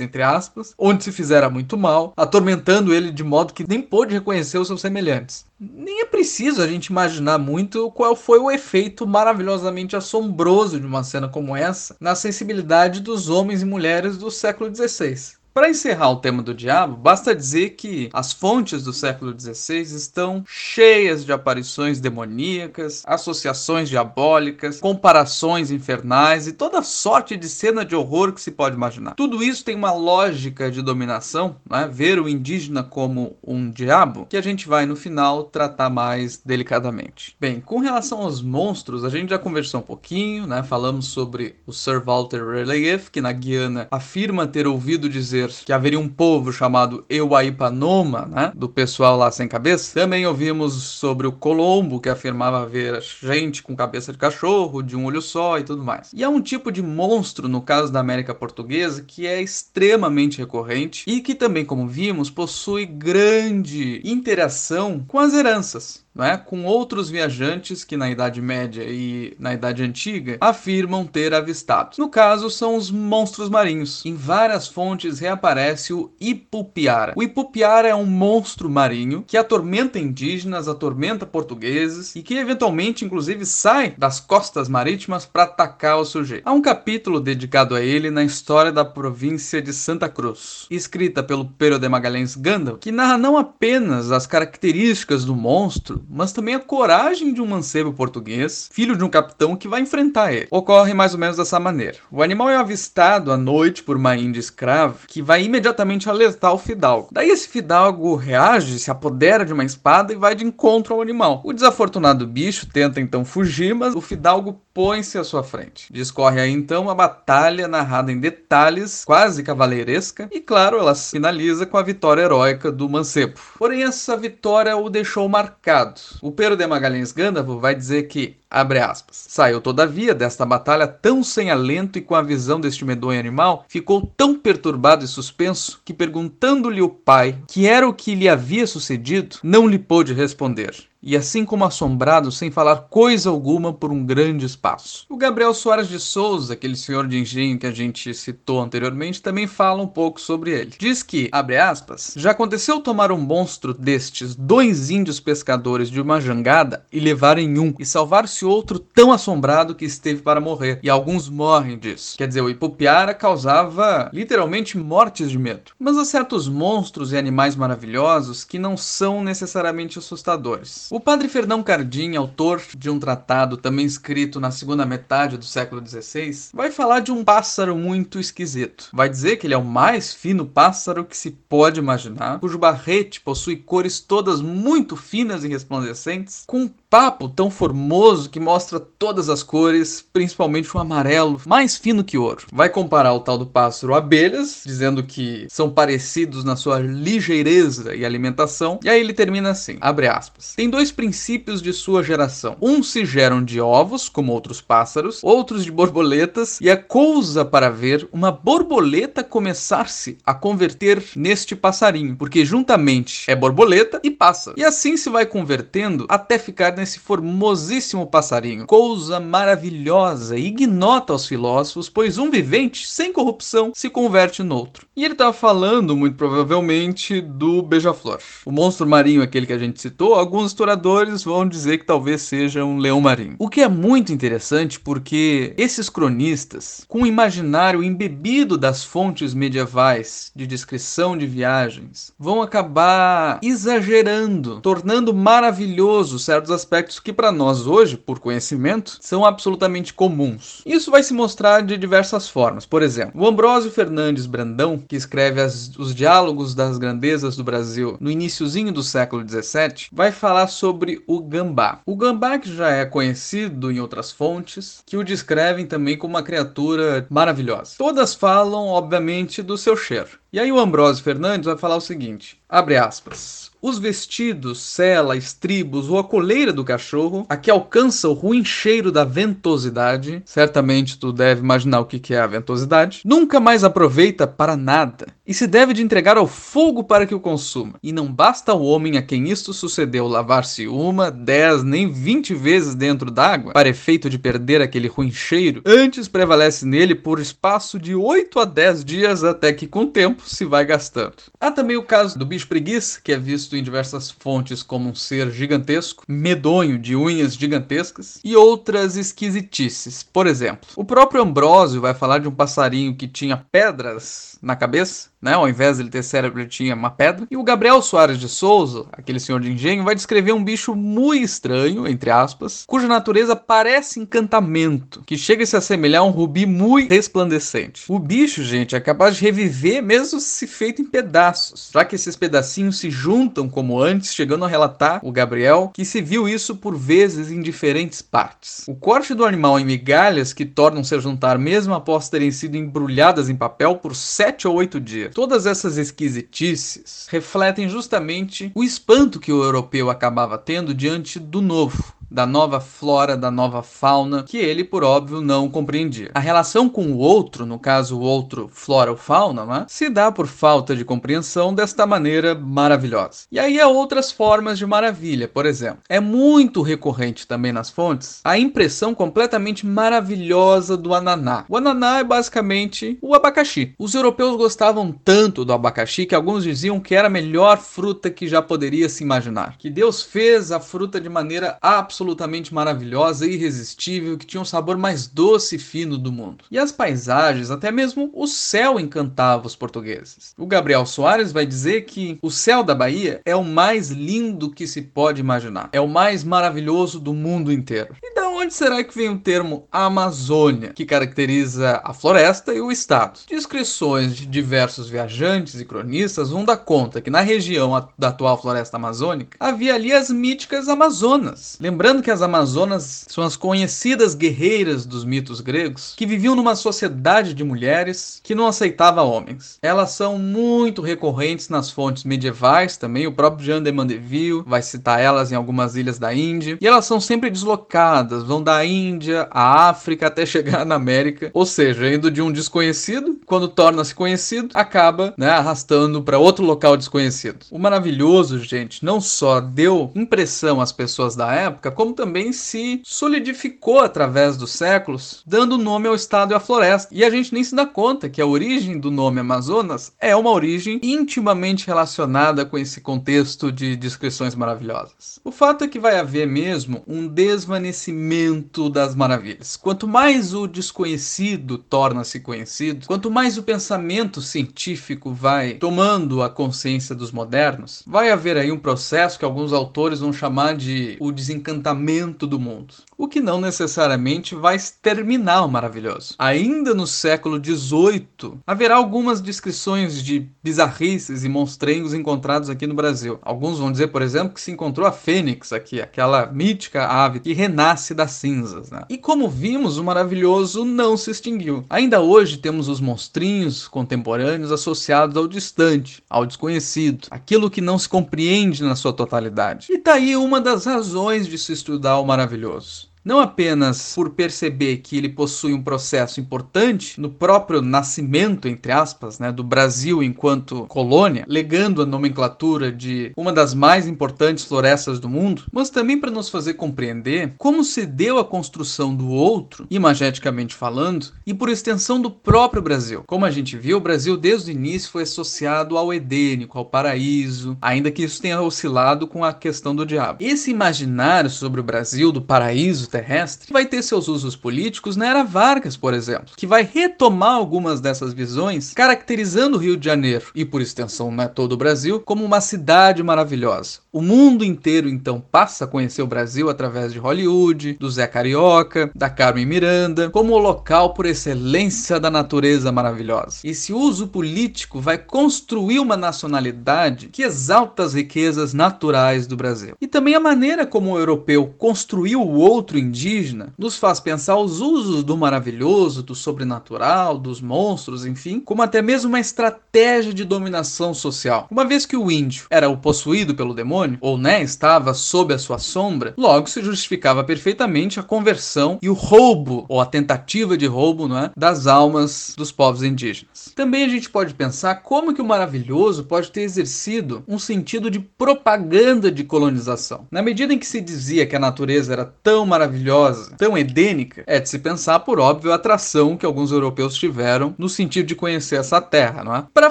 entre 0.00 0.22
aspas, 0.22 0.72
onde 0.78 1.04
se 1.04 1.12
fizera 1.12 1.50
muito 1.50 1.76
mal, 1.76 2.14
atormentando 2.16 2.94
ele 2.94 3.10
de 3.10 3.22
modo 3.22 3.52
que 3.52 3.68
nem 3.68 3.82
pôde 3.82 4.14
reconhecer 4.14 4.56
os 4.56 4.68
seus 4.68 4.80
semelhantes. 4.80 5.44
Nem 5.60 6.00
é 6.00 6.06
preciso 6.06 6.62
a 6.62 6.66
gente 6.66 6.86
imaginar 6.86 7.36
muito 7.36 7.90
qual 7.90 8.16
foi 8.16 8.38
o 8.38 8.50
efeito 8.50 9.06
maravilhosamente 9.06 9.94
assombroso 9.94 10.80
de 10.80 10.86
uma 10.86 11.04
cena 11.04 11.28
como 11.28 11.54
essa 11.54 11.96
na 12.00 12.14
sensibilidade 12.14 13.00
dos 13.00 13.28
homens 13.28 13.60
e 13.60 13.66
mulheres 13.66 14.16
do 14.16 14.30
século 14.30 14.74
XVI. 14.74 15.35
Para 15.56 15.70
encerrar 15.70 16.10
o 16.10 16.16
tema 16.16 16.42
do 16.42 16.52
diabo, 16.52 16.98
basta 16.98 17.34
dizer 17.34 17.70
que 17.70 18.10
as 18.12 18.30
fontes 18.30 18.84
do 18.84 18.92
século 18.92 19.34
XVI 19.34 19.80
estão 19.80 20.44
cheias 20.46 21.24
de 21.24 21.32
aparições 21.32 21.98
demoníacas, 21.98 23.02
associações 23.06 23.88
diabólicas, 23.88 24.78
comparações 24.78 25.70
infernais 25.70 26.46
e 26.46 26.52
toda 26.52 26.82
sorte 26.82 27.38
de 27.38 27.48
cena 27.48 27.86
de 27.86 27.96
horror 27.96 28.34
que 28.34 28.40
se 28.42 28.50
pode 28.50 28.76
imaginar. 28.76 29.14
Tudo 29.14 29.42
isso 29.42 29.64
tem 29.64 29.74
uma 29.74 29.94
lógica 29.94 30.70
de 30.70 30.82
dominação, 30.82 31.56
né? 31.66 31.88
ver 31.90 32.20
o 32.20 32.28
indígena 32.28 32.82
como 32.82 33.34
um 33.42 33.70
diabo, 33.70 34.26
que 34.26 34.36
a 34.36 34.42
gente 34.42 34.68
vai 34.68 34.84
no 34.84 34.94
final 34.94 35.44
tratar 35.44 35.88
mais 35.88 36.36
delicadamente. 36.36 37.34
Bem, 37.40 37.62
com 37.62 37.78
relação 37.78 38.20
aos 38.20 38.42
monstros, 38.42 39.06
a 39.06 39.08
gente 39.08 39.30
já 39.30 39.38
conversou 39.38 39.80
um 39.80 39.84
pouquinho, 39.84 40.46
né? 40.46 40.62
falamos 40.62 41.06
sobre 41.06 41.54
o 41.66 41.72
Sir 41.72 42.02
Walter 42.04 42.44
Raleigh, 42.44 43.04
que 43.10 43.22
na 43.22 43.32
Guiana 43.32 43.88
afirma 43.90 44.46
ter 44.46 44.66
ouvido 44.66 45.08
dizer 45.08 45.45
dizer 45.46 45.64
que 45.64 45.72
haveria 45.72 45.98
um 45.98 46.08
povo 46.08 46.52
chamado 46.52 47.04
Euaipanoma, 47.08 48.26
né, 48.26 48.52
do 48.54 48.68
pessoal 48.68 49.16
lá 49.16 49.30
sem 49.30 49.48
cabeça. 49.48 50.00
Também 50.00 50.26
ouvimos 50.26 50.74
sobre 50.74 51.26
o 51.26 51.32
Colombo, 51.32 52.00
que 52.00 52.08
afirmava 52.08 52.66
ver 52.66 53.02
gente 53.02 53.62
com 53.62 53.76
cabeça 53.76 54.12
de 54.12 54.18
cachorro, 54.18 54.82
de 54.82 54.96
um 54.96 55.04
olho 55.04 55.22
só 55.22 55.58
e 55.58 55.64
tudo 55.64 55.82
mais. 55.82 56.10
E 56.12 56.22
há 56.24 56.28
um 56.28 56.40
tipo 56.40 56.70
de 56.70 56.82
monstro, 56.82 57.48
no 57.48 57.60
caso 57.60 57.92
da 57.92 58.00
América 58.00 58.34
Portuguesa, 58.34 59.02
que 59.02 59.26
é 59.26 59.40
extremamente 59.40 60.38
recorrente 60.38 61.04
e 61.06 61.20
que 61.20 61.34
também, 61.34 61.64
como 61.64 61.86
vimos, 61.86 62.30
possui 62.30 62.86
grande 62.86 64.00
interação 64.04 65.04
com 65.06 65.18
as 65.18 65.34
heranças 65.34 66.05
é? 66.24 66.36
com 66.36 66.64
outros 66.64 67.10
viajantes 67.10 67.84
que 67.84 67.96
na 67.96 68.10
Idade 68.10 68.40
Média 68.40 68.84
e 68.84 69.34
na 69.38 69.54
Idade 69.54 69.82
Antiga 69.82 70.36
afirmam 70.40 71.04
ter 71.06 71.34
avistado. 71.34 71.96
No 71.98 72.08
caso, 72.08 72.50
são 72.50 72.76
os 72.76 72.90
monstros 72.90 73.48
marinhos. 73.48 74.04
Em 74.04 74.14
várias 74.14 74.68
fontes 74.68 75.18
reaparece 75.18 75.92
o 75.92 76.10
Ipupiara. 76.20 77.12
O 77.16 77.22
Ipupiara 77.22 77.88
é 77.88 77.94
um 77.94 78.06
monstro 78.06 78.68
marinho 78.68 79.24
que 79.26 79.36
atormenta 79.36 79.98
indígenas, 79.98 80.68
atormenta 80.68 81.26
portugueses 81.26 82.14
e 82.14 82.22
que 82.22 82.34
eventualmente, 82.34 83.04
inclusive, 83.04 83.44
sai 83.44 83.94
das 83.96 84.20
costas 84.20 84.68
marítimas 84.68 85.26
para 85.26 85.44
atacar 85.44 85.98
o 85.98 86.04
sujeito. 86.04 86.46
Há 86.46 86.52
um 86.52 86.62
capítulo 86.62 87.20
dedicado 87.20 87.74
a 87.74 87.80
ele 87.80 88.10
na 88.10 88.24
história 88.24 88.72
da 88.72 88.84
província 88.84 89.60
de 89.60 89.72
Santa 89.72 90.08
Cruz, 90.08 90.66
escrita 90.70 91.22
pelo 91.22 91.46
Pero 91.58 91.78
de 91.78 91.88
Magalhães 91.88 92.36
Gandalf, 92.36 92.78
que 92.80 92.92
narra 92.92 93.18
não 93.18 93.36
apenas 93.36 94.12
as 94.12 94.26
características 94.26 95.24
do 95.24 95.34
monstro, 95.34 96.05
mas 96.08 96.32
também 96.32 96.54
a 96.54 96.60
coragem 96.60 97.32
de 97.32 97.40
um 97.40 97.46
mancebo 97.46 97.92
português, 97.92 98.68
filho 98.72 98.96
de 98.96 99.04
um 99.04 99.08
capitão 99.08 99.56
que 99.56 99.68
vai 99.68 99.80
enfrentar 99.80 100.32
ele. 100.32 100.48
Ocorre 100.50 100.94
mais 100.94 101.12
ou 101.14 101.20
menos 101.20 101.36
dessa 101.36 101.58
maneira. 101.58 101.98
O 102.10 102.22
animal 102.22 102.48
é 102.48 102.56
avistado 102.56 103.32
à 103.32 103.36
noite 103.36 103.82
por 103.82 103.96
uma 103.96 104.16
índia 104.16 104.40
escrava 104.40 104.98
que 105.06 105.22
vai 105.22 105.44
imediatamente 105.44 106.08
alertar 106.08 106.52
o 106.54 106.58
fidalgo. 106.58 107.08
Daí 107.12 107.30
esse 107.30 107.48
fidalgo 107.48 108.14
reage, 108.14 108.78
se 108.78 108.90
apodera 108.90 109.44
de 109.44 109.52
uma 109.52 109.64
espada 109.64 110.12
e 110.12 110.16
vai 110.16 110.34
de 110.34 110.44
encontro 110.44 110.94
ao 110.94 111.02
animal. 111.02 111.42
O 111.44 111.52
desafortunado 111.52 112.26
bicho 112.26 112.66
tenta 112.66 113.00
então 113.00 113.24
fugir, 113.24 113.74
mas 113.74 113.94
o 113.94 114.00
fidalgo 114.00 114.60
põe-se 114.72 115.18
à 115.18 115.24
sua 115.24 115.42
frente. 115.42 115.92
Discorre 115.92 116.40
aí 116.40 116.52
então 116.52 116.90
a 116.90 116.94
batalha 116.94 117.66
narrada 117.66 118.12
em 118.12 118.20
detalhes, 118.20 119.04
quase 119.04 119.42
cavaleiresca, 119.42 120.28
e 120.30 120.40
claro, 120.40 120.78
ela 120.78 120.94
finaliza 120.94 121.66
com 121.66 121.76
a 121.76 121.82
vitória 121.82 122.22
heróica 122.22 122.70
do 122.70 122.88
mancebo. 122.88 123.34
Porém, 123.58 123.82
essa 123.82 124.16
vitória 124.16 124.76
o 124.76 124.90
deixou 124.90 125.28
marcado 125.28 125.95
o 126.20 126.30
Pero 126.30 126.56
de 126.56 126.66
Magalhães 126.66 127.12
Gandalf 127.12 127.48
vai 127.60 127.74
dizer 127.74 128.04
que, 128.04 128.36
abre 128.50 128.78
aspas, 128.78 129.26
saiu 129.28 129.60
todavia 129.60 130.14
desta 130.14 130.44
batalha 130.44 130.86
tão 130.86 131.22
sem 131.22 131.50
alento 131.50 131.98
e 131.98 132.02
com 132.02 132.14
a 132.14 132.22
visão 132.22 132.60
deste 132.60 132.84
medonho 132.84 133.18
animal, 133.18 133.64
ficou 133.68 134.12
tão 134.16 134.34
perturbado 134.38 135.04
e 135.04 135.08
suspenso 135.08 135.80
que 135.84 135.94
perguntando-lhe 135.94 136.82
o 136.82 136.88
pai 136.88 137.38
que 137.46 137.66
era 137.66 137.88
o 137.88 137.94
que 137.94 138.14
lhe 138.14 138.28
havia 138.28 138.66
sucedido, 138.66 139.36
não 139.42 139.66
lhe 139.66 139.78
pôde 139.78 140.12
responder 140.12 140.86
e 141.02 141.16
assim 141.16 141.44
como 141.44 141.64
assombrado, 141.64 142.32
sem 142.32 142.50
falar 142.50 142.76
coisa 142.90 143.30
alguma 143.30 143.72
por 143.72 143.92
um 143.92 144.04
grande 144.04 144.44
espaço. 144.44 145.06
O 145.08 145.16
Gabriel 145.16 145.54
Soares 145.54 145.88
de 145.88 146.00
Souza, 146.00 146.54
aquele 146.54 146.76
senhor 146.76 147.06
de 147.06 147.18
engenho 147.18 147.58
que 147.58 147.66
a 147.66 147.72
gente 147.72 148.12
citou 148.14 148.60
anteriormente, 148.60 149.22
também 149.22 149.46
fala 149.46 149.82
um 149.82 149.86
pouco 149.86 150.20
sobre 150.20 150.50
ele. 150.50 150.74
Diz 150.78 151.02
que, 151.02 151.28
abre 151.30 151.56
aspas, 151.58 152.14
já 152.16 152.32
aconteceu 152.32 152.80
tomar 152.80 153.12
um 153.12 153.18
monstro 153.18 153.72
destes 153.72 154.34
dois 154.34 154.90
índios 154.90 155.20
pescadores 155.20 155.90
de 155.90 156.00
uma 156.00 156.20
jangada 156.20 156.84
e 156.92 156.98
levarem 156.98 157.58
um, 157.58 157.74
e 157.78 157.84
salvar-se 157.84 158.44
outro 158.44 158.78
tão 158.78 159.12
assombrado 159.12 159.74
que 159.74 159.84
esteve 159.84 160.22
para 160.22 160.40
morrer, 160.40 160.80
e 160.82 160.90
alguns 160.90 161.28
morrem 161.28 161.78
disso. 161.78 162.16
Quer 162.16 162.28
dizer, 162.28 162.40
o 162.40 162.50
Ipupiara 162.50 163.14
causava 163.14 164.10
literalmente 164.12 164.76
mortes 164.76 165.30
de 165.30 165.38
medo. 165.38 165.72
Mas 165.78 165.96
há 165.96 166.04
certos 166.04 166.48
monstros 166.48 167.12
e 167.12 167.16
animais 167.16 167.54
maravilhosos 167.54 168.44
que 168.44 168.58
não 168.58 168.76
são 168.76 169.22
necessariamente 169.22 169.98
assustadores. 169.98 170.85
O 170.88 171.00
padre 171.00 171.28
Fernão 171.28 171.64
Cardim, 171.64 172.14
autor 172.14 172.62
de 172.76 172.88
um 172.88 173.00
tratado 173.00 173.56
também 173.56 173.84
escrito 173.84 174.38
na 174.38 174.52
segunda 174.52 174.86
metade 174.86 175.36
do 175.36 175.44
século 175.44 175.84
XVI, 175.84 176.50
vai 176.54 176.70
falar 176.70 177.00
de 177.00 177.10
um 177.10 177.24
pássaro 177.24 177.74
muito 177.74 178.20
esquisito. 178.20 178.88
Vai 178.92 179.08
dizer 179.08 179.36
que 179.36 179.48
ele 179.48 179.54
é 179.54 179.58
o 179.58 179.64
mais 179.64 180.14
fino 180.14 180.46
pássaro 180.46 181.04
que 181.04 181.16
se 181.16 181.32
pode 181.32 181.80
imaginar, 181.80 182.38
cujo 182.38 182.56
barrete 182.56 183.20
possui 183.20 183.56
cores 183.56 183.98
todas 183.98 184.40
muito 184.40 184.94
finas 184.94 185.42
e 185.42 185.48
resplandecentes, 185.48 186.44
com 186.46 186.70
papo 186.88 187.28
tão 187.28 187.50
formoso 187.50 188.30
que 188.30 188.38
mostra 188.38 188.78
todas 188.78 189.28
as 189.28 189.42
cores, 189.42 190.04
principalmente 190.12 190.74
o 190.74 190.80
amarelo, 190.80 191.40
mais 191.44 191.76
fino 191.76 192.04
que 192.04 192.16
ouro. 192.16 192.46
Vai 192.52 192.68
comparar 192.68 193.12
o 193.12 193.20
tal 193.20 193.36
do 193.36 193.46
pássaro 193.46 193.94
abelhas, 193.94 194.62
dizendo 194.64 195.02
que 195.02 195.46
são 195.50 195.68
parecidos 195.68 196.44
na 196.44 196.54
sua 196.54 196.78
ligeireza 196.78 197.94
e 197.94 198.04
alimentação, 198.04 198.78
e 198.84 198.88
aí 198.88 199.00
ele 199.00 199.12
termina 199.12 199.50
assim, 199.50 199.76
abre 199.80 200.06
aspas. 200.06 200.54
Dois 200.76 200.92
princípios 200.92 201.62
de 201.62 201.72
sua 201.72 202.02
geração. 202.02 202.54
Uns 202.60 202.92
se 202.92 203.06
geram 203.06 203.42
de 203.42 203.58
ovos, 203.58 204.10
como 204.10 204.30
outros 204.30 204.60
pássaros, 204.60 205.24
outros 205.24 205.64
de 205.64 205.72
borboletas, 205.72 206.60
e 206.60 206.68
é 206.68 206.76
coisa 206.76 207.46
para 207.46 207.70
ver 207.70 208.06
uma 208.12 208.30
borboleta 208.30 209.24
começar-se 209.24 210.18
a 210.22 210.34
converter 210.34 211.02
neste 211.16 211.56
passarinho, 211.56 212.14
porque 212.14 212.44
juntamente 212.44 213.24
é 213.26 213.34
borboleta 213.34 213.98
e 214.04 214.10
pássaro. 214.10 214.60
E 214.60 214.64
assim 214.64 214.98
se 214.98 215.08
vai 215.08 215.24
convertendo 215.24 216.04
até 216.10 216.38
ficar 216.38 216.76
nesse 216.76 216.98
formosíssimo 216.98 218.06
passarinho, 218.06 218.66
coisa 218.66 219.18
maravilhosa 219.18 220.36
ignota 220.36 221.14
aos 221.14 221.26
filósofos, 221.26 221.88
pois 221.88 222.18
um 222.18 222.30
vivente 222.30 222.86
sem 222.86 223.14
corrupção 223.14 223.72
se 223.74 223.88
converte 223.88 224.42
noutro. 224.42 224.86
E 224.94 225.06
ele 225.06 225.14
estava 225.14 225.32
falando, 225.32 225.96
muito 225.96 226.16
provavelmente, 226.16 227.22
do 227.22 227.62
beija-flor. 227.62 228.18
O 228.44 228.52
monstro 228.52 228.86
marinho, 228.86 229.22
aquele 229.22 229.46
que 229.46 229.54
a 229.54 229.58
gente 229.58 229.80
citou, 229.80 230.14
alguns 230.14 230.52
historiadores 230.66 231.22
vão 231.22 231.48
dizer 231.48 231.78
que 231.78 231.84
talvez 231.84 232.22
seja 232.22 232.64
um 232.64 232.78
leão 232.78 233.00
marinho. 233.00 233.36
O 233.38 233.48
que 233.48 233.60
é 233.60 233.68
muito 233.68 234.12
interessante 234.12 234.80
porque 234.80 235.54
esses 235.56 235.88
cronistas, 235.88 236.84
com 236.88 237.02
o 237.02 237.06
imaginário 237.06 237.84
embebido 237.84 238.58
das 238.58 238.82
fontes 238.82 239.32
medievais 239.32 240.32
de 240.34 240.44
descrição 240.44 241.16
de 241.16 241.24
viagens, 241.24 242.12
vão 242.18 242.42
acabar 242.42 243.38
exagerando, 243.42 244.60
tornando 244.60 245.14
maravilhoso 245.14 246.18
certos 246.18 246.50
aspectos 246.50 246.98
que 246.98 247.12
para 247.12 247.30
nós 247.30 247.66
hoje, 247.66 247.96
por 247.96 248.18
conhecimento, 248.18 248.98
são 249.00 249.24
absolutamente 249.24 249.94
comuns. 249.94 250.62
Isso 250.66 250.90
vai 250.90 251.02
se 251.04 251.14
mostrar 251.14 251.62
de 251.62 251.76
diversas 251.76 252.28
formas. 252.28 252.66
Por 252.66 252.82
exemplo, 252.82 253.22
o 253.22 253.28
Ambrósio 253.28 253.70
Fernandes 253.70 254.26
Brandão, 254.26 254.78
que 254.78 254.96
escreve 254.96 255.40
as, 255.40 255.76
os 255.78 255.94
diálogos 255.94 256.56
das 256.56 256.76
grandezas 256.76 257.36
do 257.36 257.44
Brasil 257.44 257.96
no 258.00 258.10
iníciozinho 258.10 258.72
do 258.72 258.82
século 258.82 259.24
XVII, 259.26 259.86
vai 259.92 260.10
falar 260.10 260.48
sobre 260.56 261.02
o 261.06 261.20
gambá. 261.20 261.80
O 261.86 261.94
gambá 261.94 262.38
que 262.38 262.54
já 262.54 262.70
é 262.70 262.84
conhecido 262.84 263.70
em 263.70 263.80
outras 263.80 264.10
fontes, 264.10 264.82
que 264.84 264.96
o 264.96 265.04
descrevem 265.04 265.66
também 265.66 265.96
como 265.96 266.14
uma 266.14 266.22
criatura 266.22 267.06
maravilhosa. 267.08 267.74
Todas 267.78 268.14
falam, 268.14 268.66
obviamente, 268.66 269.42
do 269.42 269.56
seu 269.56 269.76
cheiro. 269.76 270.18
E 270.32 270.40
aí 270.40 270.50
o 270.50 270.58
Ambrósio 270.58 271.04
Fernandes 271.04 271.46
vai 271.46 271.56
falar 271.56 271.76
o 271.76 271.80
seguinte, 271.80 272.38
abre 272.48 272.76
aspas, 272.76 273.50
os 273.60 273.78
vestidos, 273.78 274.60
sela, 274.60 275.16
estribos 275.16 275.88
ou 275.88 275.98
a 275.98 276.04
coleira 276.04 276.52
do 276.52 276.64
cachorro, 276.64 277.26
a 277.28 277.36
que 277.36 277.50
alcança 277.50 278.08
o 278.08 278.12
ruim 278.12 278.44
cheiro 278.44 278.92
da 278.92 279.04
ventosidade, 279.04 280.22
certamente 280.24 280.98
tu 280.98 281.12
deve 281.12 281.40
imaginar 281.40 281.80
o 281.80 281.84
que 281.84 282.14
é 282.14 282.20
a 282.20 282.26
ventosidade, 282.26 283.00
nunca 283.04 283.40
mais 283.40 283.64
aproveita 283.64 284.26
para 284.26 284.56
nada, 284.56 285.06
e 285.26 285.34
se 285.34 285.46
deve 285.46 285.72
de 285.72 285.82
entregar 285.82 286.16
ao 286.16 286.26
fogo 286.26 286.84
para 286.84 287.06
que 287.06 287.14
o 287.14 287.20
consuma. 287.20 287.74
E 287.82 287.92
não 287.92 288.12
basta 288.12 288.52
ao 288.52 288.62
homem 288.62 288.96
a 288.96 289.02
quem 289.02 289.28
isto 289.30 289.52
sucedeu 289.52 290.06
lavar-se 290.06 290.68
uma, 290.68 291.10
dez, 291.10 291.64
nem 291.64 291.90
vinte 291.90 292.34
vezes 292.34 292.74
dentro 292.74 293.10
d'água, 293.10 293.52
para 293.52 293.68
efeito 293.68 294.08
de 294.08 294.18
perder 294.18 294.62
aquele 294.62 294.88
ruim 294.88 295.10
cheiro, 295.10 295.62
antes 295.64 296.06
prevalece 296.06 296.64
nele 296.64 296.94
por 296.94 297.18
espaço 297.18 297.78
de 297.78 297.94
oito 297.94 298.38
a 298.38 298.44
dez 298.44 298.84
dias 298.84 299.24
até 299.24 299.52
que 299.52 299.66
com 299.66 299.82
o 299.82 299.86
tempo 299.86 300.22
se 300.28 300.44
vai 300.44 300.64
gastando. 300.64 301.16
Há 301.40 301.50
também 301.50 301.76
o 301.76 301.82
caso 301.82 302.18
do 302.18 302.26
bicho 302.26 302.46
preguiça, 302.46 303.00
que 303.02 303.12
é 303.12 303.18
visto 303.18 303.55
em 303.56 303.62
diversas 303.62 304.10
fontes 304.10 304.62
como 304.62 304.90
um 304.90 304.94
ser 304.94 305.30
gigantesco, 305.30 306.04
medonho 306.08 306.78
de 306.78 306.94
unhas 306.94 307.34
gigantescas 307.34 308.20
e 308.24 308.36
outras 308.36 308.96
esquisitices. 308.96 310.02
Por 310.02 310.26
exemplo, 310.26 310.68
o 310.76 310.84
próprio 310.84 311.22
Ambrósio 311.22 311.80
vai 311.80 311.94
falar 311.94 312.18
de 312.18 312.28
um 312.28 312.34
passarinho 312.34 312.94
que 312.94 313.08
tinha 313.08 313.36
pedras 313.36 314.38
na 314.42 314.54
cabeça 314.54 315.10
né? 315.20 315.32
Ao 315.32 315.48
invés 315.48 315.76
de 315.76 315.82
ele 315.82 315.90
ter 315.90 316.02
cérebro, 316.02 316.40
ele 316.40 316.48
tinha 316.48 316.74
uma 316.74 316.90
pedra. 316.90 317.26
E 317.30 317.36
o 317.36 317.42
Gabriel 317.42 317.80
Soares 317.82 318.18
de 318.18 318.28
Souza, 318.28 318.86
aquele 318.92 319.20
senhor 319.20 319.40
de 319.40 319.50
engenho, 319.50 319.84
vai 319.84 319.94
descrever 319.94 320.32
um 320.32 320.44
bicho 320.44 320.74
muito 320.74 321.24
estranho, 321.24 321.86
entre 321.86 322.10
aspas, 322.10 322.64
cuja 322.66 322.86
natureza 322.86 323.34
parece 323.34 324.00
encantamento, 324.00 325.02
que 325.06 325.16
chega 325.16 325.42
a 325.42 325.46
se 325.46 325.56
assemelhar 325.56 326.02
a 326.02 326.04
um 326.04 326.10
rubi 326.10 326.46
muito 326.46 326.90
resplandecente. 326.90 327.84
O 327.88 327.98
bicho, 327.98 328.42
gente, 328.42 328.76
é 328.76 328.80
capaz 328.80 329.16
de 329.16 329.22
reviver 329.22 329.82
mesmo 329.82 330.20
se 330.20 330.46
feito 330.46 330.82
em 330.82 330.84
pedaços, 330.84 331.70
já 331.72 331.84
que 331.84 331.94
esses 331.94 332.16
pedacinhos 332.16 332.78
se 332.78 332.90
juntam 332.90 333.48
como 333.48 333.80
antes, 333.80 334.14
chegando 334.14 334.44
a 334.44 334.48
relatar 334.48 335.00
o 335.02 335.12
Gabriel 335.12 335.70
que 335.74 335.84
se 335.84 336.00
viu 336.00 336.28
isso 336.28 336.56
por 336.56 336.76
vezes 336.76 337.30
em 337.30 337.40
diferentes 337.40 338.02
partes. 338.02 338.64
O 338.68 338.74
corte 338.74 339.14
do 339.14 339.24
animal 339.24 339.58
em 339.58 339.64
migalhas 339.64 340.32
que 340.32 340.44
tornam-se 340.44 340.94
a 340.94 340.98
juntar 340.98 341.38
mesmo 341.38 341.74
após 341.74 342.08
terem 342.08 342.30
sido 342.30 342.56
embrulhadas 342.56 343.28
em 343.28 343.36
papel 343.36 343.76
por 343.76 343.94
sete 343.94 344.46
ou 344.46 344.54
oito 344.54 344.80
dias. 344.80 345.12
Todas 345.16 345.46
essas 345.46 345.78
esquisitices 345.78 347.06
refletem 347.10 347.70
justamente 347.70 348.52
o 348.54 348.62
espanto 348.62 349.18
que 349.18 349.32
o 349.32 349.42
europeu 349.42 349.88
acabava 349.88 350.36
tendo 350.36 350.74
diante 350.74 351.18
do 351.18 351.40
novo, 351.40 351.95
da 352.10 352.26
nova 352.26 352.60
flora, 352.60 353.16
da 353.16 353.30
nova 353.30 353.62
fauna, 353.62 354.22
que 354.22 354.38
ele, 354.38 354.64
por 354.64 354.84
óbvio, 354.84 355.20
não 355.20 355.48
compreendia. 355.48 356.10
A 356.14 356.20
relação 356.20 356.68
com 356.68 356.86
o 356.86 356.98
outro, 356.98 357.44
no 357.44 357.58
caso 357.58 357.98
o 357.98 358.00
outro 358.00 358.48
flora 358.52 358.90
ou 358.90 358.96
fauna, 358.96 359.44
né, 359.44 359.66
se 359.68 359.88
dá 359.88 360.10
por 360.10 360.26
falta 360.26 360.74
de 360.74 360.84
compreensão 360.84 361.54
desta 361.54 361.86
maneira 361.86 362.34
maravilhosa. 362.34 363.24
E 363.30 363.38
aí 363.38 363.60
há 363.60 363.68
outras 363.68 364.12
formas 364.12 364.58
de 364.58 364.66
maravilha, 364.66 365.28
por 365.28 365.46
exemplo. 365.46 365.82
É 365.88 366.00
muito 366.00 366.62
recorrente 366.62 367.26
também 367.26 367.52
nas 367.52 367.70
fontes 367.70 368.20
a 368.24 368.38
impressão 368.38 368.94
completamente 368.94 369.66
maravilhosa 369.66 370.76
do 370.76 370.94
ananá. 370.94 371.44
O 371.48 371.56
ananá 371.56 371.98
é 371.98 372.04
basicamente 372.04 372.98
o 373.02 373.14
abacaxi. 373.14 373.74
Os 373.78 373.94
europeus 373.94 374.36
gostavam 374.36 374.92
tanto 374.92 375.44
do 375.44 375.52
abacaxi 375.52 376.06
que 376.06 376.14
alguns 376.14 376.44
diziam 376.44 376.80
que 376.80 376.94
era 376.94 377.08
a 377.08 377.10
melhor 377.10 377.58
fruta 377.58 378.10
que 378.10 378.28
já 378.28 378.40
poderia 378.40 378.88
se 378.88 379.02
imaginar. 379.02 379.56
Que 379.58 379.70
Deus 379.70 380.02
fez 380.02 380.52
a 380.52 380.60
fruta 380.60 381.00
de 381.00 381.08
maneira 381.08 381.58
absolutamente 381.60 381.95
absolutamente 381.96 382.52
maravilhosa 382.52 383.26
e 383.26 383.32
irresistível 383.32 384.18
que 384.18 384.26
tinha 384.26 384.42
o 384.42 384.44
sabor 384.44 384.76
mais 384.76 385.06
doce 385.06 385.56
e 385.56 385.58
fino 385.58 385.96
do 385.96 386.12
mundo. 386.12 386.44
E 386.50 386.58
as 386.58 386.70
paisagens, 386.70 387.50
até 387.50 387.72
mesmo 387.72 388.10
o 388.12 388.26
céu 388.26 388.78
encantava 388.78 389.46
os 389.46 389.56
portugueses. 389.56 390.34
O 390.36 390.46
Gabriel 390.46 390.84
Soares 390.84 391.32
vai 391.32 391.46
dizer 391.46 391.86
que 391.86 392.18
o 392.20 392.30
céu 392.30 392.62
da 392.62 392.74
Bahia 392.74 393.22
é 393.24 393.34
o 393.34 393.42
mais 393.42 393.90
lindo 393.90 394.50
que 394.50 394.66
se 394.66 394.82
pode 394.82 395.22
imaginar. 395.22 395.70
É 395.72 395.80
o 395.80 395.88
mais 395.88 396.22
maravilhoso 396.22 397.00
do 397.00 397.14
mundo 397.14 397.50
inteiro. 397.50 397.96
E 398.02 398.14
da 398.14 398.28
onde 398.28 398.52
será 398.52 398.84
que 398.84 398.94
vem 398.94 399.08
o 399.08 399.18
termo 399.18 399.66
Amazônia, 399.72 400.74
que 400.74 400.84
caracteriza 400.84 401.80
a 401.82 401.94
floresta 401.94 402.52
e 402.52 402.60
o 402.60 402.70
estado? 402.70 403.20
Descrições 403.26 404.14
de 404.14 404.26
diversos 404.26 404.90
viajantes 404.90 405.58
e 405.58 405.64
cronistas 405.64 406.28
vão 406.28 406.44
dar 406.44 406.58
conta 406.58 407.00
que 407.00 407.08
na 407.08 407.20
região 407.20 407.88
da 407.98 408.08
atual 408.08 408.40
floresta 408.40 408.76
amazônica 408.76 409.38
havia 409.40 409.74
ali 409.74 409.92
as 409.92 410.10
míticas 410.10 410.68
Amazonas. 410.68 411.56
Lembrando 411.58 411.85
Lembrando 411.86 412.02
que 412.02 412.10
as 412.10 412.20
Amazonas 412.20 413.04
são 413.06 413.22
as 413.22 413.36
conhecidas 413.36 414.12
guerreiras 414.16 414.84
dos 414.84 415.04
mitos 415.04 415.40
gregos 415.40 415.94
que 415.96 416.04
viviam 416.04 416.34
numa 416.34 416.56
sociedade 416.56 417.32
de 417.32 417.44
mulheres 417.44 418.20
que 418.24 418.34
não 418.34 418.48
aceitava 418.48 419.02
homens. 419.02 419.56
Elas 419.62 419.92
são 419.92 420.18
muito 420.18 420.82
recorrentes 420.82 421.48
nas 421.48 421.70
fontes 421.70 422.02
medievais 422.02 422.76
também, 422.76 423.06
o 423.06 423.12
próprio 423.12 423.46
Jean 423.46 423.62
de 423.62 423.70
Mandeville 423.70 424.42
vai 424.44 424.62
citar 424.62 425.00
elas 425.00 425.30
em 425.30 425.36
algumas 425.36 425.76
ilhas 425.76 425.96
da 425.96 426.12
Índia, 426.12 426.58
e 426.60 426.66
elas 426.66 426.86
são 426.86 427.00
sempre 427.00 427.30
deslocadas, 427.30 428.24
vão 428.24 428.42
da 428.42 428.64
Índia 428.64 429.28
à 429.30 429.68
África 429.68 430.08
até 430.08 430.26
chegar 430.26 430.66
na 430.66 430.74
América, 430.74 431.30
ou 431.32 431.46
seja, 431.46 431.88
indo 431.88 432.10
de 432.10 432.20
um 432.20 432.32
desconhecido, 432.32 433.20
quando 433.24 433.46
torna-se 433.46 433.94
conhecido, 433.94 434.48
acaba 434.54 435.14
né, 435.16 435.30
arrastando 435.30 436.02
para 436.02 436.18
outro 436.18 436.44
local 436.44 436.76
desconhecido. 436.76 437.46
O 437.48 437.60
maravilhoso, 437.60 438.40
gente, 438.40 438.84
não 438.84 439.00
só 439.00 439.40
deu 439.40 439.92
impressão 439.94 440.60
às 440.60 440.72
pessoas 440.72 441.14
da 441.14 441.32
época, 441.32 441.75
como 441.76 441.92
também 441.92 442.32
se 442.32 442.80
solidificou 442.82 443.80
através 443.80 444.36
dos 444.36 444.50
séculos, 444.50 445.22
dando 445.26 445.58
nome 445.58 445.86
ao 445.86 445.94
estado 445.94 446.32
e 446.32 446.34
à 446.34 446.40
floresta. 446.40 446.88
E 446.92 447.04
a 447.04 447.10
gente 447.10 447.34
nem 447.34 447.44
se 447.44 447.54
dá 447.54 447.66
conta 447.66 448.08
que 448.08 448.20
a 448.20 448.26
origem 448.26 448.80
do 448.80 448.90
nome 448.90 449.20
Amazonas 449.20 449.92
é 450.00 450.16
uma 450.16 450.30
origem 450.30 450.80
intimamente 450.82 451.66
relacionada 451.66 452.46
com 452.46 452.56
esse 452.56 452.80
contexto 452.80 453.52
de 453.52 453.76
descrições 453.76 454.34
maravilhosas. 454.34 455.20
O 455.22 455.30
fato 455.30 455.64
é 455.64 455.68
que 455.68 455.78
vai 455.78 455.98
haver 455.98 456.26
mesmo 456.26 456.82
um 456.88 457.06
desvanecimento 457.06 458.70
das 458.70 458.94
maravilhas. 458.94 459.56
Quanto 459.56 459.86
mais 459.86 460.32
o 460.32 460.46
desconhecido 460.46 461.58
torna-se 461.58 462.20
conhecido, 462.20 462.86
quanto 462.86 463.10
mais 463.10 463.36
o 463.36 463.42
pensamento 463.42 464.22
científico 464.22 465.12
vai 465.12 465.54
tomando 465.54 466.22
a 466.22 466.30
consciência 466.30 466.94
dos 466.94 467.12
modernos, 467.12 467.82
vai 467.86 468.10
haver 468.10 468.38
aí 468.38 468.50
um 468.50 468.58
processo 468.58 469.18
que 469.18 469.24
alguns 469.26 469.52
autores 469.52 470.00
vão 470.00 470.12
chamar 470.12 470.56
de 470.56 470.96
o 470.98 471.12
desencantamento 471.12 471.65
encantamento 471.66 472.26
do 472.26 472.38
mundo, 472.38 472.74
o 472.96 473.08
que 473.08 473.20
não 473.20 473.40
necessariamente 473.40 474.34
vai 474.34 474.54
exterminar 474.54 475.44
o 475.44 475.48
maravilhoso. 475.48 476.14
Ainda 476.18 476.72
no 476.72 476.86
século 476.86 477.42
XVIII, 477.42 478.38
haverá 478.46 478.76
algumas 478.76 479.20
descrições 479.20 480.02
de 480.02 480.28
bizarrices 480.42 481.24
e 481.24 481.28
monstrengos 481.28 481.92
encontrados 481.92 482.48
aqui 482.48 482.66
no 482.66 482.74
Brasil. 482.74 483.18
Alguns 483.22 483.58
vão 483.58 483.72
dizer, 483.72 483.88
por 483.88 484.00
exemplo, 484.00 484.34
que 484.34 484.40
se 484.40 484.52
encontrou 484.52 484.86
a 484.86 484.92
fênix 484.92 485.52
aqui, 485.52 485.80
aquela 485.80 486.26
mítica 486.26 486.86
ave 486.86 487.20
que 487.20 487.32
renasce 487.32 487.92
das 487.92 488.12
cinzas. 488.12 488.70
Né? 488.70 488.82
E 488.88 488.96
como 488.96 489.28
vimos, 489.28 489.76
o 489.76 489.84
maravilhoso 489.84 490.64
não 490.64 490.96
se 490.96 491.10
extinguiu. 491.10 491.64
Ainda 491.68 492.00
hoje 492.00 492.36
temos 492.36 492.68
os 492.68 492.80
monstrinhos 492.80 493.66
contemporâneos 493.66 494.52
associados 494.52 495.16
ao 495.16 495.26
distante, 495.26 496.02
ao 496.08 496.24
desconhecido, 496.24 497.08
aquilo 497.10 497.50
que 497.50 497.60
não 497.60 497.78
se 497.78 497.88
compreende 497.88 498.62
na 498.62 498.76
sua 498.76 498.92
totalidade. 498.92 499.66
E 499.70 499.78
tá 499.78 499.94
aí 499.94 500.16
uma 500.16 500.40
das 500.40 500.64
razões 500.64 501.26
de 501.26 501.36
se 501.38 501.55
estudar 501.56 501.98
o 501.98 502.04
maravilhoso 502.04 502.88
não 503.06 503.20
apenas 503.20 503.94
por 503.94 504.10
perceber 504.10 504.78
que 504.78 504.96
ele 504.96 505.08
possui 505.08 505.54
um 505.54 505.62
processo 505.62 506.20
importante 506.20 507.00
no 507.00 507.08
próprio 507.08 507.62
nascimento, 507.62 508.48
entre 508.48 508.72
aspas, 508.72 509.20
né, 509.20 509.30
do 509.30 509.44
Brasil 509.44 510.02
enquanto 510.02 510.66
colônia, 510.66 511.24
legando 511.28 511.82
a 511.82 511.86
nomenclatura 511.86 512.72
de 512.72 513.12
uma 513.16 513.32
das 513.32 513.54
mais 513.54 513.86
importantes 513.86 514.44
florestas 514.44 514.98
do 514.98 515.08
mundo, 515.08 515.44
mas 515.52 515.70
também 515.70 516.00
para 516.00 516.10
nos 516.10 516.28
fazer 516.28 516.54
compreender 516.54 517.34
como 517.38 517.62
se 517.62 517.86
deu 517.86 518.18
a 518.18 518.24
construção 518.24 518.92
do 518.92 519.08
outro, 519.08 519.68
imageticamente 519.70 520.56
falando, 520.56 521.12
e 521.24 521.32
por 521.32 521.48
extensão 521.48 522.00
do 522.00 522.10
próprio 522.10 522.60
Brasil. 522.60 523.04
Como 523.06 523.24
a 523.24 523.30
gente 523.30 523.56
viu, 523.56 523.76
o 523.76 523.80
Brasil 523.80 524.16
desde 524.16 524.50
o 524.50 524.54
início 524.54 524.90
foi 524.90 525.04
associado 525.04 525.78
ao 525.78 525.94
edênico, 525.94 526.58
ao 526.58 526.64
paraíso, 526.64 527.56
ainda 527.62 527.92
que 527.92 528.02
isso 528.02 528.20
tenha 528.20 528.42
oscilado 528.42 529.06
com 529.06 529.22
a 529.24 529.32
questão 529.32 529.76
do 529.76 529.86
diabo. 529.86 530.18
Esse 530.20 530.50
imaginário 530.50 531.30
sobre 531.30 531.60
o 531.60 531.64
Brasil, 531.64 532.10
do 532.10 532.20
paraíso 532.20 532.95
terrestre, 532.96 533.52
vai 533.52 533.66
ter 533.66 533.82
seus 533.82 534.08
usos 534.08 534.34
políticos 534.34 534.96
na 534.96 535.06
era 535.06 535.22
Vargas, 535.22 535.76
por 535.76 535.92
exemplo, 535.92 536.32
que 536.36 536.46
vai 536.46 536.62
retomar 536.62 537.34
algumas 537.34 537.80
dessas 537.80 538.14
visões, 538.14 538.72
caracterizando 538.72 539.56
o 539.56 539.60
Rio 539.60 539.76
de 539.76 539.84
Janeiro 539.84 540.26
e, 540.34 540.44
por 540.44 540.62
extensão, 540.62 541.10
né, 541.10 541.28
todo 541.28 541.52
o 541.52 541.56
Brasil, 541.56 542.00
como 542.00 542.24
uma 542.24 542.40
cidade 542.40 543.02
maravilhosa. 543.02 543.80
O 543.92 544.00
mundo 544.02 544.44
inteiro 544.44 544.88
então 544.88 545.20
passa 545.20 545.64
a 545.64 545.68
conhecer 545.68 546.02
o 546.02 546.06
Brasil 546.06 546.48
através 546.48 546.92
de 546.92 546.98
Hollywood, 546.98 547.74
do 547.74 547.90
Zé 547.90 548.06
Carioca, 548.06 548.90
da 548.94 549.08
Carmen 549.08 549.46
Miranda, 549.46 550.10
como 550.10 550.34
o 550.34 550.38
local 550.38 550.92
por 550.92 551.06
excelência 551.06 551.98
da 551.98 552.10
natureza 552.10 552.70
maravilhosa. 552.70 553.38
Esse 553.42 553.72
uso 553.72 554.08
político 554.08 554.80
vai 554.80 554.98
construir 554.98 555.78
uma 555.78 555.96
nacionalidade 555.96 557.08
que 557.08 557.22
exalta 557.22 557.84
as 557.84 557.94
riquezas 557.94 558.52
naturais 558.52 559.26
do 559.26 559.36
Brasil. 559.36 559.76
E 559.80 559.86
também 559.86 560.14
a 560.14 560.20
maneira 560.20 560.66
como 560.66 560.92
o 560.92 560.98
europeu 560.98 561.54
construiu 561.58 562.20
o 562.20 562.34
outro 562.34 562.78
indígena 562.86 563.52
nos 563.58 563.76
faz 563.76 564.00
pensar 564.00 564.36
os 564.36 564.60
usos 564.60 565.02
do 565.02 565.16
maravilhoso, 565.16 566.02
do 566.02 566.14
sobrenatural, 566.14 567.18
dos 567.18 567.40
monstros, 567.40 568.06
enfim, 568.06 568.40
como 568.40 568.62
até 568.62 568.80
mesmo 568.80 569.08
uma 569.08 569.20
estratégia 569.20 570.14
de 570.14 570.24
dominação 570.24 570.94
social. 570.94 571.46
Uma 571.50 571.64
vez 571.64 571.84
que 571.84 571.96
o 571.96 572.10
índio 572.10 572.46
era 572.50 572.68
o 572.68 572.76
possuído 572.76 573.34
pelo 573.34 573.54
demônio, 573.54 573.98
ou 574.00 574.16
né, 574.16 574.42
estava 574.42 574.94
sob 574.94 575.34
a 575.34 575.38
sua 575.38 575.58
sombra, 575.58 576.14
logo 576.16 576.48
se 576.48 576.62
justificava 576.62 577.24
perfeitamente 577.24 577.98
a 577.98 578.02
conversão 578.02 578.78
e 578.80 578.88
o 578.88 578.94
roubo, 578.94 579.66
ou 579.68 579.80
a 579.80 579.86
tentativa 579.86 580.56
de 580.56 580.66
roubo, 580.66 581.08
não 581.08 581.18
é, 581.18 581.30
das 581.36 581.66
almas 581.66 582.34
dos 582.36 582.52
povos 582.52 582.82
indígenas. 582.82 583.52
Também 583.54 583.84
a 583.84 583.88
gente 583.88 584.08
pode 584.10 584.34
pensar 584.34 584.76
como 584.76 585.14
que 585.14 585.20
o 585.20 585.26
maravilhoso 585.26 586.04
pode 586.04 586.30
ter 586.30 586.42
exercido 586.42 587.24
um 587.26 587.38
sentido 587.38 587.90
de 587.90 587.98
propaganda 587.98 589.10
de 589.10 589.24
colonização. 589.24 590.06
Na 590.10 590.22
medida 590.22 590.52
em 590.52 590.58
que 590.58 590.66
se 590.66 590.80
dizia 590.80 591.26
que 591.26 591.36
a 591.36 591.40
natureza 591.40 591.92
era 591.92 592.04
tão 592.04 592.46
maravilhosa 592.46 592.75
maravilhosa, 592.76 593.32
tão 593.36 593.56
edênica, 593.56 594.22
é 594.26 594.38
de 594.38 594.48
se 594.48 594.58
pensar 594.58 595.00
por 595.00 595.18
óbvio 595.18 595.52
a 595.52 595.54
atração 595.54 596.16
que 596.16 596.26
alguns 596.26 596.52
europeus 596.52 596.94
tiveram 596.94 597.54
no 597.56 597.68
sentido 597.68 598.06
de 598.06 598.14
conhecer 598.14 598.56
essa 598.56 598.80
terra, 598.80 599.24
não 599.24 599.34
é? 599.34 599.44
Para 599.52 599.70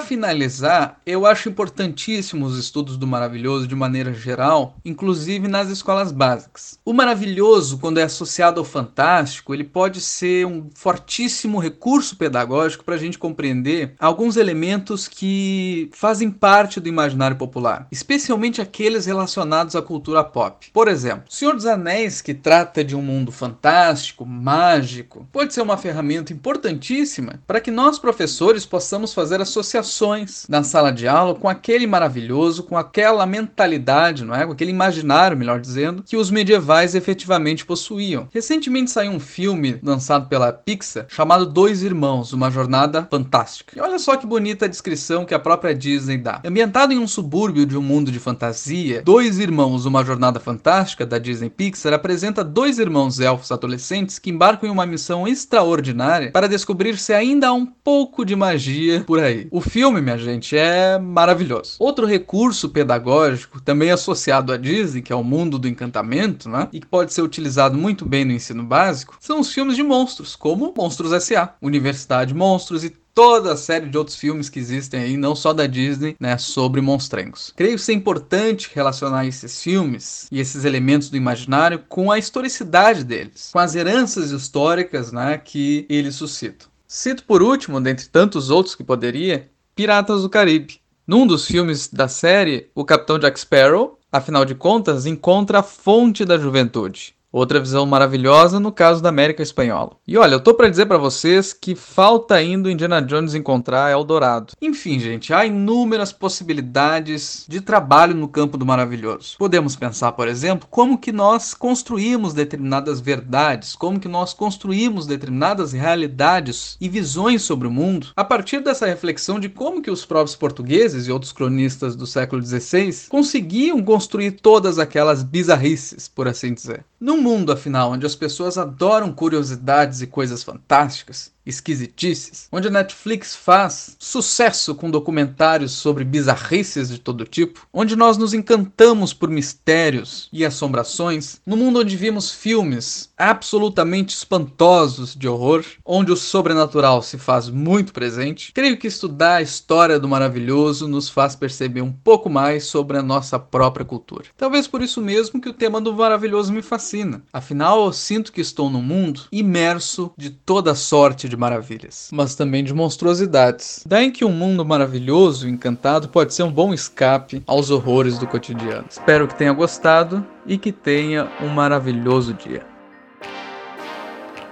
finalizar, 0.00 1.00
eu 1.06 1.24
acho 1.24 1.48
importantíssimo 1.48 2.44
os 2.44 2.58
estudos 2.58 2.96
do 2.96 3.06
maravilhoso 3.06 3.66
de 3.66 3.74
maneira 3.74 4.12
geral, 4.12 4.76
inclusive 4.84 5.46
nas 5.46 5.68
escolas 5.68 6.10
básicas. 6.10 6.78
O 6.84 6.92
maravilhoso, 6.92 7.78
quando 7.78 7.98
é 7.98 8.02
associado 8.02 8.58
ao 8.58 8.64
fantástico, 8.64 9.54
ele 9.54 9.64
pode 9.64 10.00
ser 10.00 10.46
um 10.46 10.68
fortíssimo 10.74 11.58
recurso 11.58 12.16
pedagógico 12.16 12.84
para 12.84 12.94
a 12.94 12.98
gente 12.98 13.18
compreender 13.18 13.94
alguns 13.98 14.36
elementos 14.36 15.06
que 15.06 15.90
fazem 15.92 16.30
parte 16.30 16.80
do 16.80 16.88
imaginário 16.88 17.36
popular, 17.36 17.86
especialmente 17.90 18.60
aqueles 18.60 19.06
relacionados 19.06 19.76
à 19.76 19.82
cultura 19.82 20.24
pop. 20.24 20.68
Por 20.72 20.88
exemplo, 20.88 21.24
Senhor 21.28 21.54
dos 21.54 21.66
Anéis, 21.66 22.20
que 22.20 22.34
trata 22.34 22.82
de 22.82 22.95
um 22.96 23.02
mundo 23.02 23.30
fantástico, 23.30 24.24
mágico, 24.24 25.26
pode 25.32 25.54
ser 25.54 25.62
uma 25.62 25.76
ferramenta 25.76 26.32
importantíssima 26.32 27.40
para 27.46 27.60
que 27.60 27.70
nós, 27.70 27.98
professores, 27.98 28.66
possamos 28.66 29.12
fazer 29.14 29.40
associações 29.40 30.46
na 30.48 30.62
sala 30.62 30.90
de 30.90 31.06
aula 31.06 31.34
com 31.34 31.48
aquele 31.48 31.86
maravilhoso, 31.86 32.62
com 32.62 32.76
aquela 32.76 33.26
mentalidade, 33.26 34.24
não 34.24 34.34
é? 34.34 34.44
com 34.44 34.52
aquele 34.52 34.70
imaginário, 34.70 35.36
melhor 35.36 35.60
dizendo, 35.60 36.02
que 36.02 36.16
os 36.16 36.30
medievais 36.30 36.94
efetivamente 36.94 37.64
possuíam. 37.64 38.28
Recentemente 38.32 38.90
saiu 38.90 39.12
um 39.12 39.20
filme 39.20 39.78
lançado 39.82 40.28
pela 40.28 40.52
Pixar 40.52 41.06
chamado 41.08 41.46
Dois 41.46 41.82
Irmãos, 41.82 42.32
uma 42.32 42.50
jornada 42.50 43.06
fantástica. 43.10 43.76
E 43.76 43.80
olha 43.80 43.98
só 43.98 44.16
que 44.16 44.26
bonita 44.26 44.64
a 44.64 44.68
descrição 44.68 45.24
que 45.24 45.34
a 45.34 45.38
própria 45.38 45.74
Disney 45.74 46.18
dá. 46.18 46.40
Ambientado 46.44 46.92
em 46.92 46.98
um 46.98 47.06
subúrbio 47.06 47.66
de 47.66 47.76
um 47.76 47.82
mundo 47.82 48.10
de 48.10 48.18
fantasia, 48.18 49.02
Dois 49.02 49.38
Irmãos, 49.38 49.86
uma 49.86 50.04
jornada 50.04 50.40
fantástica 50.40 51.06
da 51.06 51.18
Disney 51.18 51.50
Pixar 51.50 51.92
apresenta 51.92 52.44
dois 52.76 52.78
irmãos 52.78 53.20
elfos 53.20 53.50
adolescentes 53.50 54.18
que 54.18 54.30
embarcam 54.30 54.68
em 54.68 54.72
uma 54.72 54.84
missão 54.84 55.26
extraordinária 55.26 56.30
para 56.30 56.48
descobrir 56.48 56.98
se 56.98 57.12
ainda 57.12 57.48
há 57.48 57.52
um 57.52 57.64
pouco 57.64 58.24
de 58.24 58.36
magia 58.36 59.02
por 59.06 59.18
aí. 59.18 59.48
O 59.50 59.60
filme, 59.60 60.02
minha 60.02 60.18
gente, 60.18 60.56
é 60.56 60.98
maravilhoso. 60.98 61.76
Outro 61.78 62.06
recurso 62.06 62.68
pedagógico, 62.68 63.60
também 63.60 63.90
associado 63.90 64.52
à 64.52 64.56
Disney, 64.56 65.02
que 65.02 65.12
é 65.12 65.16
o 65.16 65.24
mundo 65.24 65.58
do 65.58 65.68
encantamento, 65.68 66.48
né? 66.48 66.68
E 66.72 66.80
que 66.80 66.86
pode 66.86 67.12
ser 67.12 67.22
utilizado 67.22 67.78
muito 67.78 68.04
bem 68.04 68.24
no 68.24 68.32
ensino 68.32 68.62
básico, 68.62 69.16
são 69.20 69.40
os 69.40 69.52
filmes 69.52 69.76
de 69.76 69.82
monstros, 69.82 70.36
como 70.36 70.74
Monstros 70.76 71.12
S.A., 71.12 71.54
Universidade 71.62 72.34
Monstros 72.34 72.84
e 72.84 72.92
toda 73.16 73.54
a 73.54 73.56
série 73.56 73.88
de 73.88 73.96
outros 73.96 74.14
filmes 74.14 74.50
que 74.50 74.58
existem 74.58 75.00
aí, 75.00 75.16
não 75.16 75.34
só 75.34 75.54
da 75.54 75.66
Disney, 75.66 76.14
né, 76.20 76.36
sobre 76.36 76.82
monstrengos. 76.82 77.50
Creio 77.56 77.78
ser 77.78 77.94
importante 77.94 78.70
relacionar 78.74 79.26
esses 79.26 79.62
filmes 79.62 80.28
e 80.30 80.38
esses 80.38 80.66
elementos 80.66 81.08
do 81.08 81.16
imaginário 81.16 81.82
com 81.88 82.12
a 82.12 82.18
historicidade 82.18 83.02
deles, 83.02 83.48
com 83.54 83.58
as 83.58 83.74
heranças 83.74 84.32
históricas, 84.32 85.12
né, 85.12 85.38
que 85.38 85.86
eles 85.88 86.14
suscitam. 86.14 86.68
Cito 86.86 87.24
por 87.24 87.42
último, 87.42 87.80
dentre 87.80 88.06
tantos 88.06 88.50
outros 88.50 88.74
que 88.74 88.84
poderia, 88.84 89.50
Piratas 89.74 90.20
do 90.20 90.28
Caribe. 90.28 90.78
Num 91.06 91.26
dos 91.26 91.46
filmes 91.46 91.88
da 91.88 92.08
série, 92.08 92.68
o 92.74 92.84
Capitão 92.84 93.18
Jack 93.18 93.40
Sparrow, 93.40 93.98
afinal 94.12 94.44
de 94.44 94.54
contas, 94.54 95.06
encontra 95.06 95.60
a 95.60 95.62
fonte 95.62 96.22
da 96.22 96.36
juventude, 96.36 97.15
Outra 97.36 97.60
visão 97.60 97.84
maravilhosa 97.84 98.58
no 98.58 98.72
caso 98.72 99.02
da 99.02 99.10
América 99.10 99.42
Espanhola. 99.42 99.98
E 100.08 100.16
olha, 100.16 100.32
eu 100.32 100.40
tô 100.40 100.54
para 100.54 100.70
dizer 100.70 100.86
para 100.86 100.96
vocês 100.96 101.52
que 101.52 101.74
falta 101.74 102.34
ainda 102.34 102.66
o 102.66 102.72
Indiana 102.72 103.02
Jones 103.02 103.34
encontrar 103.34 103.92
Eldorado. 103.92 104.54
Enfim, 104.58 104.98
gente, 104.98 105.34
há 105.34 105.44
inúmeras 105.44 106.14
possibilidades 106.14 107.44
de 107.46 107.60
trabalho 107.60 108.14
no 108.14 108.26
campo 108.26 108.56
do 108.56 108.64
maravilhoso. 108.64 109.36
Podemos 109.36 109.76
pensar, 109.76 110.12
por 110.12 110.28
exemplo, 110.28 110.66
como 110.70 110.96
que 110.96 111.12
nós 111.12 111.52
construímos 111.52 112.32
determinadas 112.32 113.00
verdades, 113.00 113.76
como 113.76 114.00
que 114.00 114.08
nós 114.08 114.32
construímos 114.32 115.06
determinadas 115.06 115.74
realidades 115.74 116.78
e 116.80 116.88
visões 116.88 117.42
sobre 117.42 117.68
o 117.68 117.70
mundo 117.70 118.12
a 118.16 118.24
partir 118.24 118.60
dessa 118.60 118.86
reflexão 118.86 119.38
de 119.38 119.50
como 119.50 119.82
que 119.82 119.90
os 119.90 120.06
próprios 120.06 120.34
portugueses 120.34 121.06
e 121.06 121.12
outros 121.12 121.32
cronistas 121.32 121.94
do 121.94 122.06
século 122.06 122.42
XVI 122.42 123.10
conseguiam 123.10 123.82
construir 123.82 124.30
todas 124.30 124.78
aquelas 124.78 125.22
bizarrices, 125.22 126.08
por 126.08 126.26
assim 126.26 126.54
dizer. 126.54 126.82
Num 126.98 127.20
mundo, 127.20 127.52
afinal, 127.52 127.92
onde 127.92 128.06
as 128.06 128.16
pessoas 128.16 128.56
adoram 128.56 129.12
curiosidades 129.12 130.00
e 130.00 130.06
coisas 130.06 130.42
fantásticas, 130.42 131.32
esquisitices, 131.46 132.48
onde 132.50 132.68
a 132.68 132.70
Netflix 132.70 133.36
faz 133.36 133.96
sucesso 133.98 134.74
com 134.74 134.90
documentários 134.90 135.72
sobre 135.72 136.04
bizarrices 136.04 136.88
de 136.88 136.98
todo 136.98 137.24
tipo, 137.24 137.66
onde 137.72 137.94
nós 137.94 138.18
nos 138.18 138.34
encantamos 138.34 139.12
por 139.12 139.30
mistérios 139.30 140.28
e 140.32 140.44
assombrações, 140.44 141.40
no 141.46 141.56
mundo 141.56 141.80
onde 141.80 141.96
vimos 141.96 142.32
filmes 142.32 143.10
absolutamente 143.16 144.14
espantosos 144.14 145.14
de 145.14 145.28
horror, 145.28 145.64
onde 145.84 146.12
o 146.12 146.16
sobrenatural 146.16 147.02
se 147.02 147.16
faz 147.16 147.48
muito 147.48 147.92
presente, 147.92 148.52
creio 148.52 148.76
que 148.76 148.88
estudar 148.88 149.36
a 149.36 149.42
história 149.42 149.98
do 150.00 150.08
maravilhoso 150.08 150.88
nos 150.88 151.08
faz 151.08 151.36
perceber 151.36 151.82
um 151.82 151.92
pouco 151.92 152.28
mais 152.28 152.64
sobre 152.64 152.96
a 152.96 153.02
nossa 153.02 153.38
própria 153.38 153.84
cultura. 153.84 154.24
Talvez 154.36 154.66
por 154.66 154.82
isso 154.82 155.00
mesmo 155.00 155.40
que 155.40 155.48
o 155.48 155.54
tema 155.54 155.80
do 155.80 155.94
maravilhoso 155.94 156.52
me 156.52 156.62
fascina. 156.62 157.22
Afinal, 157.32 157.84
eu 157.84 157.92
sinto 157.92 158.32
que 158.32 158.40
estou 158.40 158.68
num 158.68 158.82
mundo 158.82 159.22
imerso 159.30 160.12
de 160.16 160.30
toda 160.30 160.74
sorte 160.74 161.28
de 161.28 161.35
de 161.36 161.40
maravilhas, 161.40 162.08
mas 162.10 162.34
também 162.34 162.64
de 162.64 162.74
monstruosidades. 162.74 163.84
Daí 163.86 164.10
que 164.10 164.24
um 164.24 164.32
mundo 164.32 164.64
maravilhoso 164.64 165.46
e 165.46 165.50
encantado 165.52 166.08
pode 166.08 166.34
ser 166.34 166.42
um 166.42 166.50
bom 166.50 166.72
escape 166.72 167.42
aos 167.46 167.70
horrores 167.70 168.18
do 168.18 168.26
cotidiano. 168.26 168.86
Espero 168.88 169.28
que 169.28 169.36
tenha 169.36 169.52
gostado 169.52 170.26
e 170.46 170.56
que 170.56 170.72
tenha 170.72 171.30
um 171.40 171.48
maravilhoso 171.48 172.32
dia. 172.32 172.64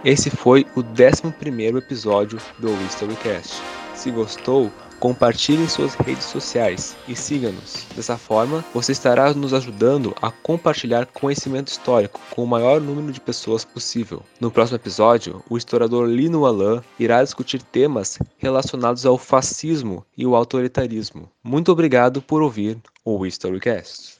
Esse 0.05 0.29
foi 0.29 0.67
o 0.77 0.81
11 0.81 1.79
episódio 1.79 2.39
do 2.59 2.71
Historycast. 2.85 3.63
Se 3.95 4.11
gostou, 4.11 4.71
Compartilhe 4.99 5.63
em 5.63 5.69
suas 5.69 5.95
redes 5.95 6.25
sociais 6.25 6.97
e 7.07 7.15
siga-nos. 7.15 7.87
Dessa 7.95 8.17
forma, 8.17 8.65
você 8.73 8.93
estará 8.93 9.33
nos 9.35 9.53
ajudando 9.53 10.15
a 10.21 10.31
compartilhar 10.31 11.07
conhecimento 11.07 11.69
histórico 11.69 12.21
com 12.31 12.45
o 12.45 12.47
maior 12.47 12.81
número 12.81 13.13
de 13.13 13.21
pessoas 13.21 13.65
possível. 13.65 14.23
No 14.41 14.51
próximo 14.51 14.77
episódio, 14.77 15.43
o 15.49 15.57
historiador 15.59 16.09
Lino 16.09 16.47
Alain 16.47 16.81
irá 16.99 17.23
discutir 17.23 17.63
temas 17.63 18.19
relacionados 18.39 19.05
ao 19.05 19.19
fascismo 19.19 20.05
e 20.17 20.27
o 20.27 20.35
autoritarismo. 20.35 21.31
Muito 21.43 21.71
obrigado 21.71 22.23
por 22.23 22.43
ouvir 22.43 22.79
o 23.05 23.27
Historycast. 23.27 24.14